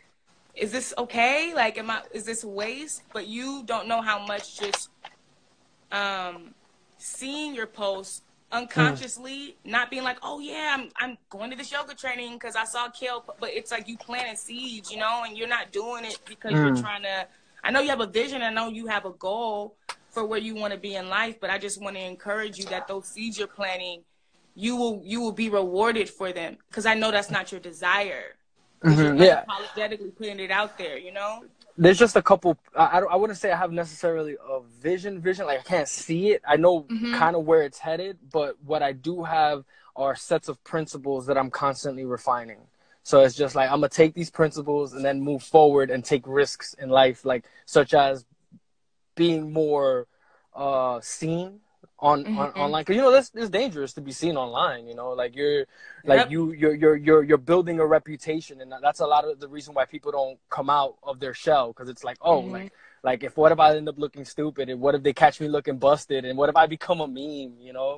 is 0.54 0.72
this 0.72 0.94
okay? 0.98 1.54
Like 1.54 1.78
am 1.78 1.90
I 1.90 2.02
is 2.12 2.24
this 2.24 2.42
a 2.44 2.48
waste? 2.48 3.02
But 3.12 3.26
you 3.26 3.62
don't 3.64 3.86
know 3.88 4.00
how 4.02 4.18
much 4.26 4.58
just 4.58 4.90
um 5.92 6.54
seeing 6.98 7.54
your 7.54 7.66
posts 7.66 8.22
unconsciously 8.52 9.56
not 9.64 9.90
being 9.90 10.02
like 10.02 10.18
oh 10.22 10.40
yeah 10.40 10.74
i'm 10.76 10.90
i'm 11.00 11.16
going 11.30 11.50
to 11.50 11.56
this 11.56 11.70
yoga 11.70 11.94
training 11.94 12.32
because 12.34 12.56
i 12.56 12.64
saw 12.64 12.88
kale 12.90 13.24
but 13.38 13.50
it's 13.50 13.70
like 13.70 13.86
you 13.88 13.96
planting 13.96 14.34
seeds 14.36 14.90
you 14.90 14.98
know 14.98 15.22
and 15.24 15.38
you're 15.38 15.48
not 15.48 15.70
doing 15.70 16.04
it 16.04 16.18
because 16.26 16.60
you're 16.62 16.72
Mm. 16.72 16.80
trying 16.80 17.02
to 17.02 17.28
i 17.62 17.70
know 17.70 17.80
you 17.80 17.90
have 17.90 18.00
a 18.00 18.06
vision. 18.06 18.42
I 18.42 18.50
know 18.50 18.68
you 18.68 18.86
have 18.86 19.04
a 19.04 19.10
goal 19.12 19.76
for 20.10 20.24
where 20.26 20.38
you 20.40 20.54
want 20.54 20.72
to 20.72 20.78
be 20.78 20.94
in 20.96 21.08
life 21.08 21.36
but 21.40 21.50
i 21.50 21.58
just 21.58 21.80
want 21.80 21.96
to 21.96 22.02
encourage 22.02 22.58
you 22.58 22.64
that 22.66 22.88
those 22.88 23.06
seeds 23.08 23.38
you're 23.38 23.46
planting 23.48 24.02
you 24.54 24.76
will 24.76 25.00
you 25.04 25.20
will 25.20 25.32
be 25.32 25.48
rewarded 25.48 26.08
for 26.08 26.32
them 26.32 26.56
because 26.68 26.86
i 26.86 26.94
know 26.94 27.10
that's 27.10 27.30
not 27.30 27.50
your 27.52 27.60
desire. 27.60 28.36
Mhm, 28.82 29.18
yeah. 29.20 29.44
unapologetically 29.46 30.16
putting 30.16 30.40
it 30.40 30.50
out 30.50 30.76
there 30.78 30.96
you 30.98 31.12
know? 31.12 31.44
There's 31.76 31.98
just 31.98 32.16
a 32.16 32.22
couple 32.22 32.58
I, 32.76 32.84
I, 32.84 32.98
I 33.00 33.16
wouldn't 33.16 33.38
say 33.38 33.52
i 33.52 33.56
have 33.56 33.72
necessarily 33.72 34.36
a 34.48 34.60
vision 34.80 35.20
vision 35.20 35.46
like 35.46 35.60
i 35.60 35.62
can't 35.62 35.88
see 35.88 36.30
it. 36.32 36.42
I 36.46 36.56
know 36.56 36.82
Mhm. 36.84 37.14
kind 37.14 37.36
of 37.36 37.44
where 37.44 37.62
it's 37.62 37.78
headed 37.78 38.18
but 38.32 38.56
what 38.64 38.82
i 38.82 38.92
do 38.92 39.22
have 39.24 39.64
are 39.96 40.14
sets 40.16 40.48
of 40.48 40.62
principles 40.64 41.26
that 41.26 41.36
i'm 41.38 41.50
constantly 41.50 42.04
refining 42.04 42.58
so 43.10 43.20
it's 43.24 43.36
just 43.42 43.54
like 43.58 43.68
i'm 43.70 43.80
gonna 43.80 43.88
take 44.02 44.14
these 44.14 44.30
principles 44.40 44.86
and 44.94 45.04
then 45.06 45.16
move 45.30 45.42
forward 45.42 45.88
and 45.92 46.04
take 46.04 46.24
risks 46.42 46.74
in 46.82 46.88
life 47.02 47.18
like 47.32 47.44
such 47.76 47.92
as 47.94 48.24
being 49.16 49.52
more 49.52 50.06
uh 50.54 51.00
seen 51.00 51.60
on, 51.98 52.26
on 52.42 52.50
Mhm. 52.50 52.56
online 52.64 52.82
because 52.82 52.96
you 52.96 53.02
know 53.02 53.10
this 53.18 53.30
it's 53.34 53.50
dangerous 53.50 53.92
to 53.94 54.00
be 54.00 54.12
seen 54.12 54.36
online 54.36 54.86
you 54.90 54.94
know 54.94 55.10
like 55.22 55.32
you're 55.36 55.64
like 56.12 56.18
Yep. 56.22 56.30
you 56.32 56.52
you're 56.52 56.74
you're 56.82 56.96
you're 57.06 57.22
you're 57.28 57.44
building 57.52 57.78
a 57.80 57.86
reputation 57.86 58.60
and 58.62 58.72
that's 58.82 59.00
a 59.00 59.06
lot 59.06 59.24
of 59.24 59.38
the 59.40 59.48
reason 59.48 59.74
why 59.74 59.84
people 59.84 60.10
don't 60.18 60.38
come 60.48 60.70
out 60.70 60.94
of 61.02 61.20
their 61.20 61.34
shell 61.34 61.68
because 61.72 61.88
it's 61.88 62.04
like 62.04 62.18
oh 62.22 62.42
Mhm. 62.44 62.52
like 62.56 62.72
like 63.02 63.22
if 63.22 63.36
what 63.36 63.52
if 63.52 63.58
i 63.60 63.76
end 63.76 63.88
up 63.88 63.98
looking 63.98 64.24
stupid 64.24 64.68
and 64.70 64.80
what 64.80 64.94
if 64.94 65.02
they 65.02 65.12
catch 65.12 65.40
me 65.40 65.48
looking 65.48 65.78
busted 65.78 66.24
and 66.24 66.38
what 66.38 66.48
if 66.48 66.56
i 66.56 66.66
become 66.66 67.00
a 67.00 67.08
meme 67.08 67.54
you 67.68 67.72
know 67.72 67.92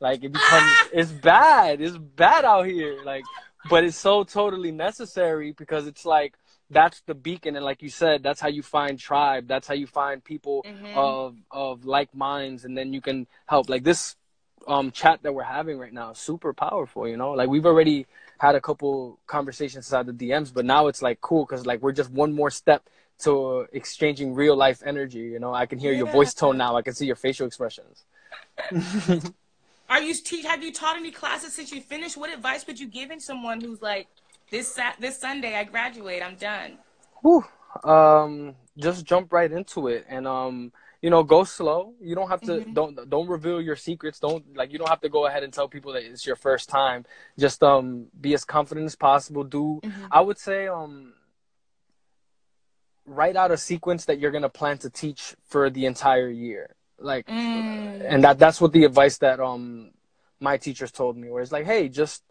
Like 0.00 0.20
it 0.24 0.32
becomes 0.32 0.76
it's 0.92 1.12
bad. 1.32 1.80
It's 1.80 1.96
bad 1.96 2.44
out 2.44 2.66
here. 2.66 2.94
Like 3.12 3.24
but 3.68 3.84
it's 3.84 3.96
so 3.96 4.24
totally 4.24 4.72
necessary 4.72 5.52
because 5.52 5.86
it's 5.86 6.04
like 6.04 6.34
that's 6.70 7.00
the 7.06 7.14
beacon 7.14 7.56
and 7.56 7.64
like 7.64 7.82
you 7.82 7.88
said 7.88 8.22
that's 8.22 8.40
how 8.40 8.48
you 8.48 8.62
find 8.62 8.98
tribe 8.98 9.46
that's 9.46 9.68
how 9.68 9.74
you 9.74 9.86
find 9.86 10.24
people 10.24 10.64
mm-hmm. 10.66 10.96
of 10.96 11.36
of 11.50 11.84
like 11.84 12.12
minds 12.14 12.64
and 12.64 12.76
then 12.76 12.92
you 12.92 13.00
can 13.00 13.26
help 13.46 13.68
like 13.68 13.84
this 13.84 14.16
um 14.66 14.90
chat 14.90 15.22
that 15.22 15.32
we're 15.32 15.44
having 15.44 15.78
right 15.78 15.92
now 15.92 16.12
super 16.12 16.52
powerful 16.52 17.06
you 17.06 17.16
know 17.16 17.30
like 17.32 17.48
we've 17.48 17.66
already 17.66 18.06
had 18.38 18.54
a 18.54 18.60
couple 18.60 19.18
conversations 19.26 19.86
inside 19.86 20.06
the 20.06 20.12
dms 20.12 20.52
but 20.52 20.64
now 20.64 20.88
it's 20.88 21.02
like 21.02 21.20
cool 21.20 21.44
because 21.44 21.64
like 21.64 21.80
we're 21.80 21.92
just 21.92 22.10
one 22.10 22.32
more 22.32 22.50
step 22.50 22.88
to 23.18 23.66
exchanging 23.72 24.34
real 24.34 24.56
life 24.56 24.82
energy 24.84 25.20
you 25.20 25.38
know 25.38 25.54
i 25.54 25.66
can 25.66 25.78
hear 25.78 25.92
yeah. 25.92 25.98
your 25.98 26.08
voice 26.08 26.34
tone 26.34 26.58
now 26.58 26.76
i 26.76 26.82
can 26.82 26.94
see 26.94 27.06
your 27.06 27.16
facial 27.16 27.46
expressions 27.46 28.04
are 29.88 30.02
you 30.02 30.14
teach 30.14 30.44
have 30.44 30.62
you 30.62 30.72
taught 30.72 30.96
any 30.96 31.10
classes 31.10 31.52
since 31.52 31.72
you 31.72 31.80
finished 31.80 32.16
what 32.16 32.32
advice 32.32 32.66
would 32.66 32.78
you 32.78 32.86
give 32.86 33.10
in 33.10 33.20
someone 33.20 33.60
who's 33.60 33.82
like 33.82 34.08
this 34.50 34.72
Sat- 34.72 34.96
this 35.00 35.18
Sunday 35.18 35.56
I 35.56 35.64
graduate. 35.64 36.22
I'm 36.22 36.36
done. 36.36 36.78
Whew. 37.22 37.44
Um, 37.84 38.54
just 38.78 39.04
jump 39.04 39.32
right 39.32 39.50
into 39.50 39.88
it, 39.88 40.06
and 40.08 40.26
um, 40.26 40.72
you 41.02 41.10
know, 41.10 41.22
go 41.22 41.44
slow. 41.44 41.94
You 42.00 42.14
don't 42.14 42.28
have 42.28 42.40
to 42.42 42.52
mm-hmm. 42.52 42.72
don't 42.72 43.10
don't 43.10 43.28
reveal 43.28 43.60
your 43.60 43.76
secrets. 43.76 44.18
Don't 44.20 44.56
like 44.56 44.72
you 44.72 44.78
don't 44.78 44.88
have 44.88 45.00
to 45.00 45.08
go 45.08 45.26
ahead 45.26 45.42
and 45.42 45.52
tell 45.52 45.68
people 45.68 45.92
that 45.92 46.04
it's 46.04 46.26
your 46.26 46.36
first 46.36 46.68
time. 46.68 47.04
Just 47.38 47.62
um, 47.62 48.06
be 48.18 48.34
as 48.34 48.44
confident 48.44 48.86
as 48.86 48.96
possible. 48.96 49.44
Do 49.44 49.80
mm-hmm. 49.82 50.06
I 50.10 50.20
would 50.20 50.38
say 50.38 50.68
um, 50.68 51.12
write 53.04 53.36
out 53.36 53.50
a 53.50 53.56
sequence 53.56 54.06
that 54.06 54.20
you're 54.20 54.30
gonna 54.30 54.48
plan 54.48 54.78
to 54.78 54.90
teach 54.90 55.34
for 55.48 55.68
the 55.68 55.86
entire 55.86 56.30
year. 56.30 56.76
Like, 56.98 57.26
mm. 57.26 58.04
and 58.04 58.24
that 58.24 58.38
that's 58.38 58.60
what 58.60 58.72
the 58.72 58.84
advice 58.84 59.18
that 59.18 59.40
um 59.40 59.90
my 60.40 60.56
teachers 60.56 60.92
told 60.92 61.16
me. 61.16 61.30
Where 61.30 61.42
it's 61.42 61.52
like, 61.52 61.66
hey, 61.66 61.88
just 61.88 62.22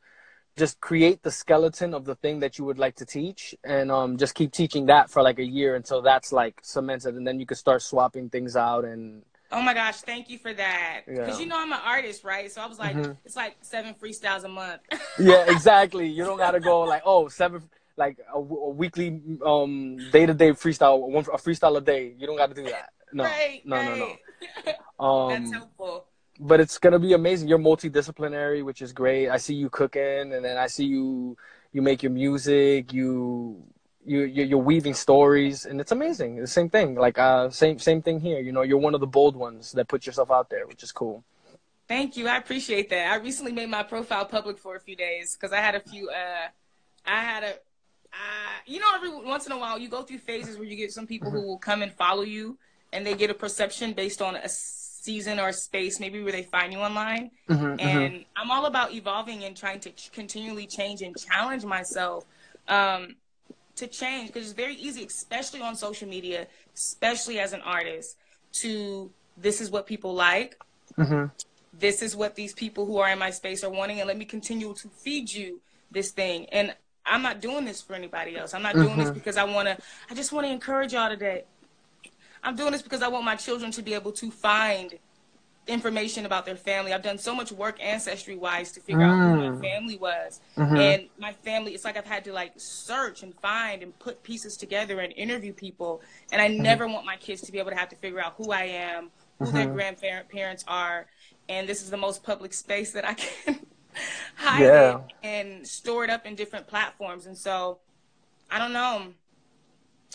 just 0.58 0.80
create 0.80 1.22
the 1.22 1.32
skeleton 1.32 1.94
of 1.94 2.06
the 2.06 2.16
thing 2.16 2.40
that 2.40 2.58
you 2.58 2.66
would 2.66 2.80
like 2.80 2.96
to 2.96 3.06
teach 3.06 3.54
and 3.64 3.92
um, 3.92 4.18
just 4.18 4.36
keep 4.36 4.52
teaching 4.52 4.86
that 4.86 5.10
for 5.10 5.22
like 5.22 5.40
a 5.40 5.44
year 5.44 5.76
until 5.76 6.02
that's 6.02 6.32
like 6.32 6.60
cemented 6.62 7.16
and 7.16 7.28
then 7.28 7.40
you 7.40 7.46
can 7.46 7.58
start 7.58 7.82
swapping 7.82 8.30
things 8.30 8.56
out 8.56 8.86
and 8.86 9.24
oh 9.52 9.62
my 9.62 9.74
gosh 9.74 9.98
thank 9.98 10.30
you 10.30 10.38
for 10.38 10.54
that 10.54 11.02
because 11.06 11.38
yeah. 11.38 11.40
you 11.40 11.46
know 11.46 11.60
i'm 11.60 11.72
an 11.72 11.80
artist 11.84 12.24
right 12.24 12.52
so 12.52 12.62
i 12.62 12.66
was 12.66 12.80
like 12.80 12.96
mm-hmm. 12.96 13.12
it's 13.24 13.36
like 13.36 13.56
seven 13.62 13.94
freestyles 13.94 14.44
a 14.44 14.48
month 14.48 14.82
yeah 15.20 15.46
exactly 15.52 16.08
you 16.08 16.24
don't 16.24 16.38
gotta 16.38 16.60
go 16.60 16.82
like 16.82 17.04
oh 17.06 17.28
seven 17.28 17.62
like 17.98 18.18
a, 18.34 18.38
a 18.38 18.70
weekly 18.70 19.22
um 19.46 19.98
day-to-day 20.12 20.52
freestyle 20.52 21.00
one 21.00 21.24
a 21.32 21.38
freestyle 21.38 21.78
a 21.78 21.82
day 21.82 22.14
you 22.18 22.26
don't 22.26 22.38
gotta 22.38 22.54
do 22.54 22.64
that 22.64 22.90
no 23.14 23.24
right, 23.24 23.62
no, 23.66 23.76
right. 23.76 23.98
no 23.98 24.16
no 25.00 25.06
um 25.06 25.30
that's 25.30 25.54
helpful 25.54 26.06
but 26.40 26.60
it's 26.60 26.78
gonna 26.78 27.00
be 27.00 27.14
amazing. 27.14 27.48
You're 27.48 27.60
multidisciplinary, 27.60 28.64
which 28.64 28.82
is 28.82 28.92
great. 28.92 29.30
I 29.30 29.38
see 29.38 29.56
you 29.56 29.70
cooking, 29.70 30.34
and 30.34 30.44
then 30.44 30.58
I 30.58 30.68
see 30.68 30.86
you 30.86 31.38
you 31.72 31.82
make 31.82 32.04
your 32.04 32.12
music. 32.12 32.94
You 32.94 33.64
you 34.06 34.24
you're 34.24 34.60
weaving 34.60 34.94
stories, 34.94 35.66
and 35.66 35.80
it's 35.80 35.92
amazing. 35.92 36.38
The 36.38 36.48
same 36.48 36.70
thing, 36.70 36.96
like 36.96 37.18
uh, 37.18 37.50
same 37.50 37.80
same 37.80 38.02
thing 38.02 38.20
here. 38.20 38.40
You 38.40 38.52
know, 38.52 38.64
you're 38.64 38.78
one 38.78 38.94
of 38.96 39.02
the 39.02 39.08
bold 39.08 39.36
ones 39.36 39.72
that 39.74 39.88
put 39.88 40.06
yourself 40.06 40.30
out 40.30 40.50
there, 40.50 40.68
which 40.68 40.84
is 40.84 40.92
cool. 40.92 41.24
Thank 41.88 42.18
you. 42.18 42.28
I 42.28 42.38
appreciate 42.38 42.90
that. 42.90 43.12
I 43.12 43.16
recently 43.18 43.52
made 43.52 43.70
my 43.70 43.84
profile 43.84 44.26
public 44.26 44.58
for 44.58 44.76
a 44.76 44.80
few 44.80 44.96
days 44.96 45.36
because 45.36 45.54
I 45.54 45.62
had 45.62 45.76
a 45.76 45.80
few. 45.80 46.10
Uh, 46.10 46.48
I 47.06 47.22
had 47.22 47.44
a. 47.44 47.54
Uh, 48.14 48.58
you 48.66 48.80
know, 48.80 48.88
every 48.96 49.10
once 49.10 49.46
in 49.46 49.52
a 49.52 49.58
while, 49.58 49.78
you 49.78 49.90
go 49.90 50.02
through 50.02 50.20
phases 50.20 50.58
where 50.58 50.66
you 50.66 50.78
get 50.78 50.92
some 50.92 51.06
people 51.06 51.30
mm-hmm. 51.30 51.40
who 51.40 51.48
will 51.48 51.58
come 51.58 51.82
and 51.82 51.92
follow 51.92 52.22
you, 52.22 52.58
and 52.96 53.06
they 53.06 53.14
get 53.14 53.30
a 53.30 53.34
perception 53.34 53.94
based 53.94 54.22
on 54.22 54.36
a 54.36 54.50
season 54.50 55.40
or 55.40 55.50
a 55.50 55.54
space 55.54 56.00
maybe 56.00 56.24
where 56.24 56.32
they 56.32 56.42
find 56.42 56.74
you 56.74 56.80
online 56.80 57.30
mm-hmm, 57.48 57.64
mm-hmm. 57.64 57.80
and 57.80 58.14
mm-hmm. 58.14 58.24
i'm 58.36 58.50
all 58.50 58.66
about 58.66 58.92
evolving 58.92 59.44
and 59.44 59.56
trying 59.56 59.80
to 59.80 59.92
continually 60.12 60.66
change 60.66 61.02
and 61.04 61.16
challenge 61.16 61.64
myself 61.64 62.26
um, 62.68 63.16
to 63.76 63.86
change 63.86 64.28
because 64.28 64.44
it's 64.44 64.54
very 64.54 64.76
easy 64.76 65.04
especially 65.04 65.62
on 65.62 65.76
social 65.76 66.08
media 66.08 66.48
especially 66.74 67.40
as 67.40 67.54
an 67.54 67.62
artist 67.62 68.18
to 68.52 69.12
this 69.38 69.62
is 69.62 69.70
what 69.70 69.86
people 69.86 70.14
like 70.16 70.58
mm-hmm. 70.98 71.26
this 71.78 72.02
is 72.02 72.16
what 72.16 72.34
these 72.34 72.54
people 72.54 72.88
who 72.88 72.98
are 72.98 73.10
in 73.10 73.20
my 73.20 73.30
space 73.30 73.64
are 73.64 73.70
wanting 73.70 74.00
and 74.00 74.08
let 74.08 74.18
me 74.18 74.26
continue 74.26 74.74
to 74.74 74.88
feed 74.90 75.32
you 75.32 75.62
this 75.92 76.10
thing 76.12 76.48
and 76.48 76.74
i'm 77.06 77.22
not 77.22 77.42
doing 77.42 77.64
this 77.64 77.80
for 77.80 77.94
anybody 77.94 78.36
else 78.38 78.56
i'm 78.56 78.64
not 78.64 78.74
doing 78.74 78.98
this 78.98 79.10
mm-hmm. 79.10 79.14
because 79.14 79.38
i 79.38 79.44
want 79.44 79.68
to 79.68 79.78
i 80.10 80.16
just 80.16 80.32
want 80.32 80.48
to 80.48 80.52
encourage 80.52 80.94
y'all 80.94 81.10
today 81.10 81.44
I'm 82.46 82.56
doing 82.56 82.72
this 82.72 82.82
because 82.82 83.02
I 83.02 83.08
want 83.08 83.26
my 83.26 83.36
children 83.36 83.72
to 83.72 83.82
be 83.82 83.94
able 83.94 84.12
to 84.14 84.32
find 84.32 84.94
information 85.68 86.28
about 86.28 86.46
their 86.46 86.56
family. 86.56 86.94
I've 86.94 87.02
done 87.02 87.18
so 87.18 87.34
much 87.34 87.52
work 87.52 87.82
ancestry 87.82 88.36
wise 88.36 88.72
to 88.74 88.80
figure 88.80 89.02
mm. 89.02 89.12
out 89.12 89.36
who 89.36 89.50
my 89.50 89.58
mm. 89.58 89.62
family 89.62 89.98
was. 89.98 90.40
Mm-hmm. 90.56 90.76
And 90.76 91.10
my 91.18 91.34
family, 91.34 91.74
it's 91.74 91.84
like 91.84 91.98
I've 91.98 92.06
had 92.06 92.24
to 92.26 92.34
like 92.34 92.54
search 92.58 93.24
and 93.24 93.34
find 93.40 93.82
and 93.82 93.98
put 93.98 94.22
pieces 94.22 94.58
together 94.58 95.00
and 95.00 95.12
interview 95.14 95.54
people. 95.54 96.02
And 96.32 96.40
I 96.40 96.50
mm-hmm. 96.50 96.62
never 96.62 96.88
want 96.88 97.06
my 97.06 97.18
kids 97.18 97.42
to 97.44 97.52
be 97.52 97.58
able 97.58 97.72
to 97.72 97.78
have 97.78 97.90
to 97.90 97.96
figure 97.96 98.20
out 98.20 98.36
who 98.38 98.52
I 98.52 98.64
am, 98.64 99.10
who 99.40 99.46
mm-hmm. 99.46 99.56
their 99.56 99.68
grandparents 99.68 100.64
are. 100.68 101.08
And 101.50 101.68
this 101.68 101.82
is 101.82 101.90
the 101.90 101.98
most 101.98 102.24
public 102.24 102.54
space 102.54 102.92
that 102.92 103.06
I 103.06 103.16
can 103.16 103.66
hide 104.36 104.62
yeah. 104.62 104.98
it 104.98 105.02
and 105.24 105.68
store 105.68 106.04
it 106.04 106.12
up 106.12 106.28
in 106.28 106.36
different 106.36 106.68
platforms. 106.68 107.26
And 107.26 107.38
so 107.38 107.80
I 108.52 108.60
don't 108.60 108.74
know. 108.74 109.14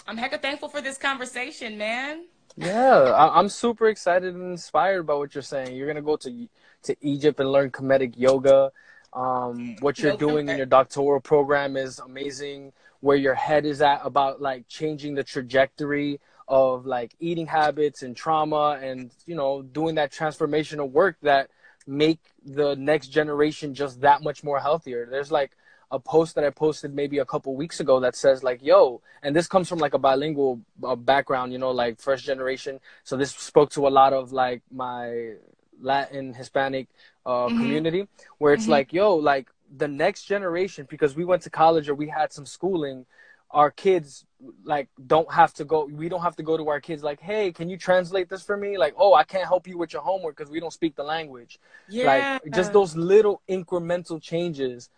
I'm 0.06 0.18
hecka 0.18 0.40
thankful 0.40 0.68
for 0.68 0.80
this 0.80 0.98
conversation, 0.98 1.78
man. 1.78 2.26
Yeah, 2.56 2.98
I, 2.98 3.38
am 3.38 3.48
super 3.48 3.88
excited 3.88 4.34
and 4.34 4.50
inspired 4.50 5.06
by 5.06 5.14
what 5.14 5.34
you're 5.34 5.42
saying. 5.42 5.76
You're 5.76 5.86
gonna 5.86 6.02
go 6.02 6.16
to 6.16 6.48
to 6.84 6.96
Egypt 7.00 7.40
and 7.40 7.50
learn 7.50 7.70
Kemetic 7.70 8.14
yoga. 8.16 8.72
Um, 9.12 9.76
what 9.80 9.98
you're 9.98 10.16
doing 10.16 10.48
in 10.48 10.56
your 10.56 10.66
doctoral 10.66 11.20
program 11.20 11.76
is 11.76 11.98
amazing. 11.98 12.72
Where 13.00 13.16
your 13.16 13.34
head 13.34 13.64
is 13.64 13.80
at 13.82 14.00
about 14.04 14.40
like 14.40 14.68
changing 14.68 15.14
the 15.14 15.24
trajectory 15.24 16.20
of 16.48 16.86
like 16.86 17.14
eating 17.20 17.46
habits 17.46 18.02
and 18.02 18.16
trauma, 18.16 18.78
and 18.82 19.10
you 19.26 19.36
know 19.36 19.62
doing 19.62 19.94
that 19.94 20.12
transformational 20.12 20.90
work 20.90 21.16
that 21.22 21.50
make 21.86 22.20
the 22.44 22.76
next 22.76 23.08
generation 23.08 23.74
just 23.74 24.00
that 24.00 24.22
much 24.22 24.44
more 24.44 24.60
healthier. 24.60 25.06
There's 25.10 25.32
like 25.32 25.52
a 25.90 25.98
post 25.98 26.34
that 26.36 26.44
I 26.44 26.50
posted 26.50 26.94
maybe 26.94 27.18
a 27.18 27.24
couple 27.24 27.54
weeks 27.56 27.80
ago 27.80 28.00
that 28.00 28.14
says 28.14 28.42
like, 28.42 28.62
"Yo," 28.62 29.02
and 29.22 29.34
this 29.34 29.48
comes 29.48 29.68
from 29.68 29.78
like 29.78 29.94
a 29.94 29.98
bilingual 29.98 30.60
uh, 30.84 30.94
background, 30.94 31.52
you 31.52 31.58
know, 31.58 31.70
like 31.70 32.00
first 32.00 32.24
generation. 32.24 32.80
So 33.02 33.16
this 33.16 33.32
spoke 33.32 33.70
to 33.70 33.88
a 33.88 33.90
lot 33.90 34.12
of 34.12 34.32
like 34.32 34.62
my 34.70 35.34
Latin 35.80 36.34
Hispanic 36.34 36.88
uh, 37.26 37.30
mm-hmm. 37.30 37.58
community, 37.58 38.08
where 38.38 38.54
it's 38.54 38.64
mm-hmm. 38.64 38.72
like, 38.72 38.92
"Yo," 38.92 39.16
like 39.16 39.48
the 39.76 39.88
next 39.88 40.24
generation, 40.24 40.86
because 40.88 41.16
we 41.16 41.24
went 41.24 41.42
to 41.42 41.50
college 41.50 41.88
or 41.88 41.94
we 41.94 42.08
had 42.08 42.32
some 42.32 42.46
schooling. 42.46 43.06
Our 43.50 43.72
kids 43.72 44.26
like 44.62 44.88
don't 45.08 45.30
have 45.32 45.52
to 45.54 45.64
go. 45.64 45.86
We 45.86 46.08
don't 46.08 46.22
have 46.22 46.36
to 46.36 46.44
go 46.44 46.56
to 46.56 46.68
our 46.68 46.80
kids 46.80 47.02
like, 47.02 47.18
"Hey, 47.18 47.50
can 47.50 47.68
you 47.68 47.76
translate 47.76 48.28
this 48.28 48.44
for 48.44 48.56
me?" 48.56 48.78
Like, 48.78 48.94
"Oh, 48.96 49.12
I 49.12 49.24
can't 49.24 49.48
help 49.48 49.66
you 49.66 49.76
with 49.76 49.92
your 49.92 50.02
homework 50.02 50.36
because 50.36 50.52
we 50.52 50.60
don't 50.60 50.72
speak 50.72 50.94
the 50.94 51.02
language." 51.02 51.58
Yeah. 51.88 52.38
Like 52.44 52.54
just 52.54 52.72
those 52.72 52.94
little 52.94 53.42
incremental 53.48 54.22
changes 54.22 54.88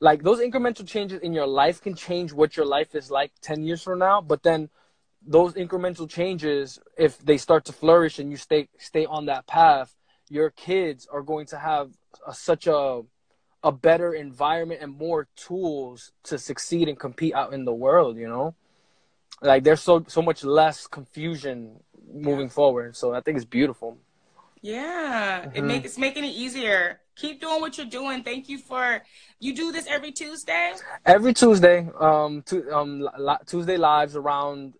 like 0.00 0.22
those 0.22 0.40
incremental 0.40 0.86
changes 0.86 1.20
in 1.20 1.32
your 1.32 1.46
life 1.46 1.80
can 1.80 1.94
change 1.94 2.32
what 2.32 2.56
your 2.56 2.66
life 2.66 2.94
is 2.94 3.10
like 3.10 3.32
10 3.42 3.62
years 3.62 3.82
from 3.82 3.98
now 3.98 4.20
but 4.20 4.42
then 4.42 4.68
those 5.26 5.54
incremental 5.54 6.08
changes 6.08 6.78
if 6.98 7.18
they 7.18 7.38
start 7.38 7.64
to 7.64 7.72
flourish 7.72 8.18
and 8.18 8.30
you 8.30 8.36
stay 8.36 8.68
stay 8.78 9.06
on 9.06 9.26
that 9.26 9.46
path 9.46 9.96
your 10.28 10.50
kids 10.50 11.06
are 11.10 11.22
going 11.22 11.46
to 11.46 11.58
have 11.58 11.90
a, 12.26 12.34
such 12.34 12.66
a 12.66 13.02
a 13.62 13.72
better 13.72 14.12
environment 14.12 14.80
and 14.82 14.96
more 14.96 15.26
tools 15.36 16.12
to 16.22 16.38
succeed 16.38 16.86
and 16.88 16.98
compete 16.98 17.34
out 17.34 17.54
in 17.54 17.64
the 17.64 17.72
world 17.72 18.16
you 18.16 18.28
know? 18.28 18.54
Like 19.42 19.64
there's 19.64 19.80
so 19.80 20.04
so 20.06 20.22
much 20.22 20.44
less 20.44 20.86
confusion 20.86 21.80
moving 22.12 22.48
forward. 22.48 22.96
So 22.96 23.14
i 23.14 23.20
think 23.20 23.36
it's 23.36 23.44
beautiful 23.46 23.98
yeah, 24.64 25.42
mm-hmm. 25.42 25.56
it 25.56 25.62
makes 25.62 25.84
it's 25.84 25.98
making 25.98 26.24
it 26.24 26.32
easier. 26.32 27.00
Keep 27.16 27.42
doing 27.42 27.60
what 27.60 27.76
you're 27.76 27.86
doing. 27.86 28.24
Thank 28.24 28.48
you 28.48 28.56
for 28.56 29.02
you 29.38 29.54
do 29.54 29.70
this 29.70 29.86
every 29.86 30.10
Tuesday. 30.10 30.72
Every 31.04 31.34
Tuesday, 31.34 31.86
um, 32.00 32.40
to, 32.46 32.74
um, 32.74 33.06
Tuesday 33.44 33.76
lives 33.76 34.16
around 34.16 34.72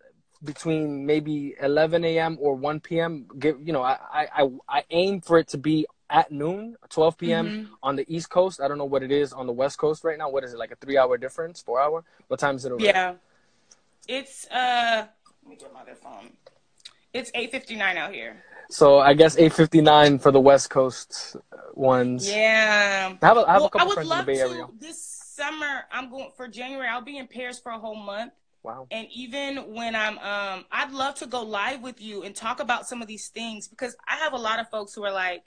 between 0.43 1.05
maybe 1.05 1.53
11 1.61 2.03
a.m. 2.03 2.35
or 2.41 2.55
1 2.55 2.79
p.m. 2.79 3.27
Give 3.37 3.57
you 3.63 3.73
know, 3.73 3.83
I 3.83 3.99
I 4.11 4.49
I 4.67 4.83
aim 4.89 5.21
for 5.21 5.37
it 5.37 5.49
to 5.49 5.59
be 5.59 5.85
at 6.09 6.31
noon, 6.31 6.77
12 6.89 7.17
p.m. 7.19 7.45
Mm-hmm. 7.45 7.73
on 7.83 7.95
the 7.95 8.05
East 8.07 8.31
Coast. 8.31 8.61
I 8.61 8.67
don't 8.67 8.79
know 8.79 8.85
what 8.85 9.03
it 9.03 9.11
is 9.11 9.33
on 9.33 9.45
the 9.45 9.53
West 9.53 9.77
Coast 9.77 10.03
right 10.03 10.17
now. 10.17 10.31
What 10.31 10.43
is 10.43 10.53
it 10.53 10.57
like 10.57 10.71
a 10.71 10.77
three 10.77 10.97
hour 10.97 11.15
difference, 11.15 11.61
four 11.61 11.79
hour? 11.79 12.03
What 12.27 12.39
time 12.39 12.55
is 12.55 12.65
it 12.65 12.71
over? 12.71 12.83
Yeah, 12.83 13.13
it's 14.07 14.47
uh, 14.47 15.05
let 15.43 15.49
me 15.49 15.55
get 15.57 15.71
my 15.71 15.81
other 15.81 15.93
phone. 15.93 16.31
It's 17.13 17.29
8:59 17.31 17.97
out 17.97 18.15
here. 18.15 18.43
So 18.69 18.99
I 18.99 19.13
guess 19.13 19.35
8:59 19.35 20.21
for 20.21 20.31
the 20.31 20.41
West 20.41 20.69
Coast 20.69 21.35
ones. 21.73 22.29
Yeah. 22.29 23.15
I 23.21 23.25
have 23.25 23.37
a, 23.37 23.41
I 23.41 23.53
have 23.53 23.61
well, 23.61 23.67
a 23.67 23.69
couple 23.69 23.93
friends 23.93 24.11
in 24.11 24.17
the 24.17 24.23
Bay 24.23 24.39
Area. 24.39 24.67
This 24.79 25.03
summer, 25.03 25.85
I'm 25.91 26.09
going 26.09 26.31
for 26.35 26.47
January. 26.47 26.87
I'll 26.87 27.01
be 27.01 27.17
in 27.17 27.27
Paris 27.27 27.59
for 27.59 27.71
a 27.71 27.79
whole 27.79 27.95
month. 27.95 28.33
Wow. 28.63 28.87
And 28.89 29.07
even 29.13 29.73
when 29.75 29.95
I'm, 29.95 30.17
um, 30.17 30.65
I'd 30.71 30.91
love 30.91 31.15
to 31.15 31.27
go 31.27 31.43
live 31.43 31.83
with 31.83 32.01
you 32.01 32.23
and 32.23 32.35
talk 32.35 32.59
about 32.59 32.87
some 32.87 33.01
of 33.01 33.07
these 33.07 33.27
things 33.27 33.67
because 33.67 33.95
I 34.07 34.15
have 34.15 34.33
a 34.33 34.37
lot 34.37 34.59
of 34.59 34.69
folks 34.69 34.93
who 34.95 35.03
are 35.03 35.11
like, 35.11 35.43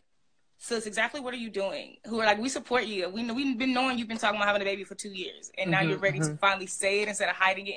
sis, 0.59 0.87
exactly 0.87 1.21
what 1.21 1.35
are 1.35 1.39
you 1.39 1.51
doing? 1.51 1.97
Who 2.07 2.21
are 2.21 2.27
like, 2.27 2.39
we 2.39 2.49
support 2.49 2.85
you. 2.85 3.09
We 3.09 3.23
know 3.25 3.35
we've 3.35 3.59
been 3.59 3.73
knowing 3.73 3.99
you've 3.99 4.09
been 4.09 4.19
talking 4.19 4.37
about 4.37 4.47
having 4.47 4.63
a 4.63 4.65
baby 4.65 4.85
for 4.85 4.95
two 4.95 5.11
years, 5.11 5.51
and 5.59 5.71
now 5.71 5.81
Mhm, 5.81 5.89
you're 5.89 5.99
ready 5.99 6.21
mhm. 6.21 6.29
to 6.29 6.37
finally 6.37 6.67
say 6.67 7.01
it 7.03 7.09
instead 7.09 7.29
of 7.29 7.35
hiding 7.35 7.67
it 7.67 7.75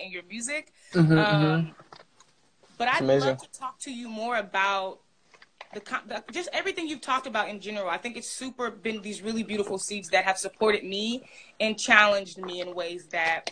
the, 5.74 5.82
the 6.08 6.24
just 6.32 6.50
everything 6.54 6.88
you've 6.88 7.02
talked 7.02 7.28
about 7.28 7.50
in 7.50 7.60
general. 7.60 7.90
I 7.90 7.98
think 7.98 8.18
it's 8.18 8.30
super 8.30 8.70
been 8.72 9.02
these 9.02 9.22
really 9.22 9.44
beautiful 9.44 9.78
seeds 9.78 10.10
that 10.10 10.26
have 10.26 10.38
supported 10.38 10.84
me 10.84 11.24
and 11.60 11.78
challenged 11.78 12.38
me 12.38 12.62
in 12.62 12.74
ways 12.76 13.08
that 13.08 13.46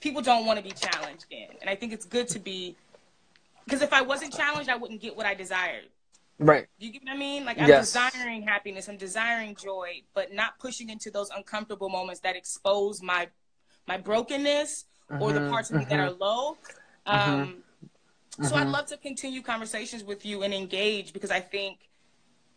people 0.00 0.22
don't 0.22 0.46
want 0.46 0.58
to 0.58 0.62
be 0.64 0.72
challenged 0.72 1.26
in. 1.30 1.48
And 1.60 1.70
I 1.70 1.76
think 1.76 1.92
it's 1.92 2.06
good 2.06 2.28
to 2.28 2.38
be 2.38 2.76
because 3.64 3.82
if 3.82 3.92
I 3.92 4.02
wasn't 4.02 4.32
challenged, 4.32 4.68
I 4.68 4.76
wouldn't 4.76 5.00
get 5.00 5.16
what 5.16 5.26
I 5.26 5.34
desired. 5.34 5.84
Right. 6.38 6.66
You 6.78 6.90
get 6.90 7.02
what 7.04 7.12
I 7.12 7.16
mean? 7.16 7.44
Like 7.44 7.58
I'm 7.60 7.66
Yes. 7.68 7.86
desiring 7.92 8.42
happiness, 8.42 8.88
I'm 8.88 8.96
desiring 8.96 9.54
joy, 9.54 10.02
but 10.14 10.32
not 10.32 10.58
pushing 10.58 10.90
into 10.90 11.10
those 11.10 11.30
uncomfortable 11.30 11.88
moments 11.88 12.20
that 12.22 12.36
expose 12.36 13.02
my 13.02 13.28
my 13.86 13.98
brokenness 13.98 14.86
or 15.20 15.32
the 15.32 15.40
Mhm, 15.40 15.48
parts 15.50 15.70
of 15.70 15.76
me 15.76 15.84
that 15.86 15.98
mhm. 15.98 16.04
are 16.08 16.10
low. 16.10 16.58
Um, 17.06 17.64
So 18.40 18.56
I'd 18.56 18.66
Mhm. 18.66 18.72
love 18.72 18.86
to 18.86 18.96
continue 18.96 19.42
conversations 19.42 20.02
with 20.02 20.24
you 20.24 20.42
and 20.42 20.54
engage 20.54 21.12
because 21.12 21.30
I 21.30 21.40
think 21.40 21.90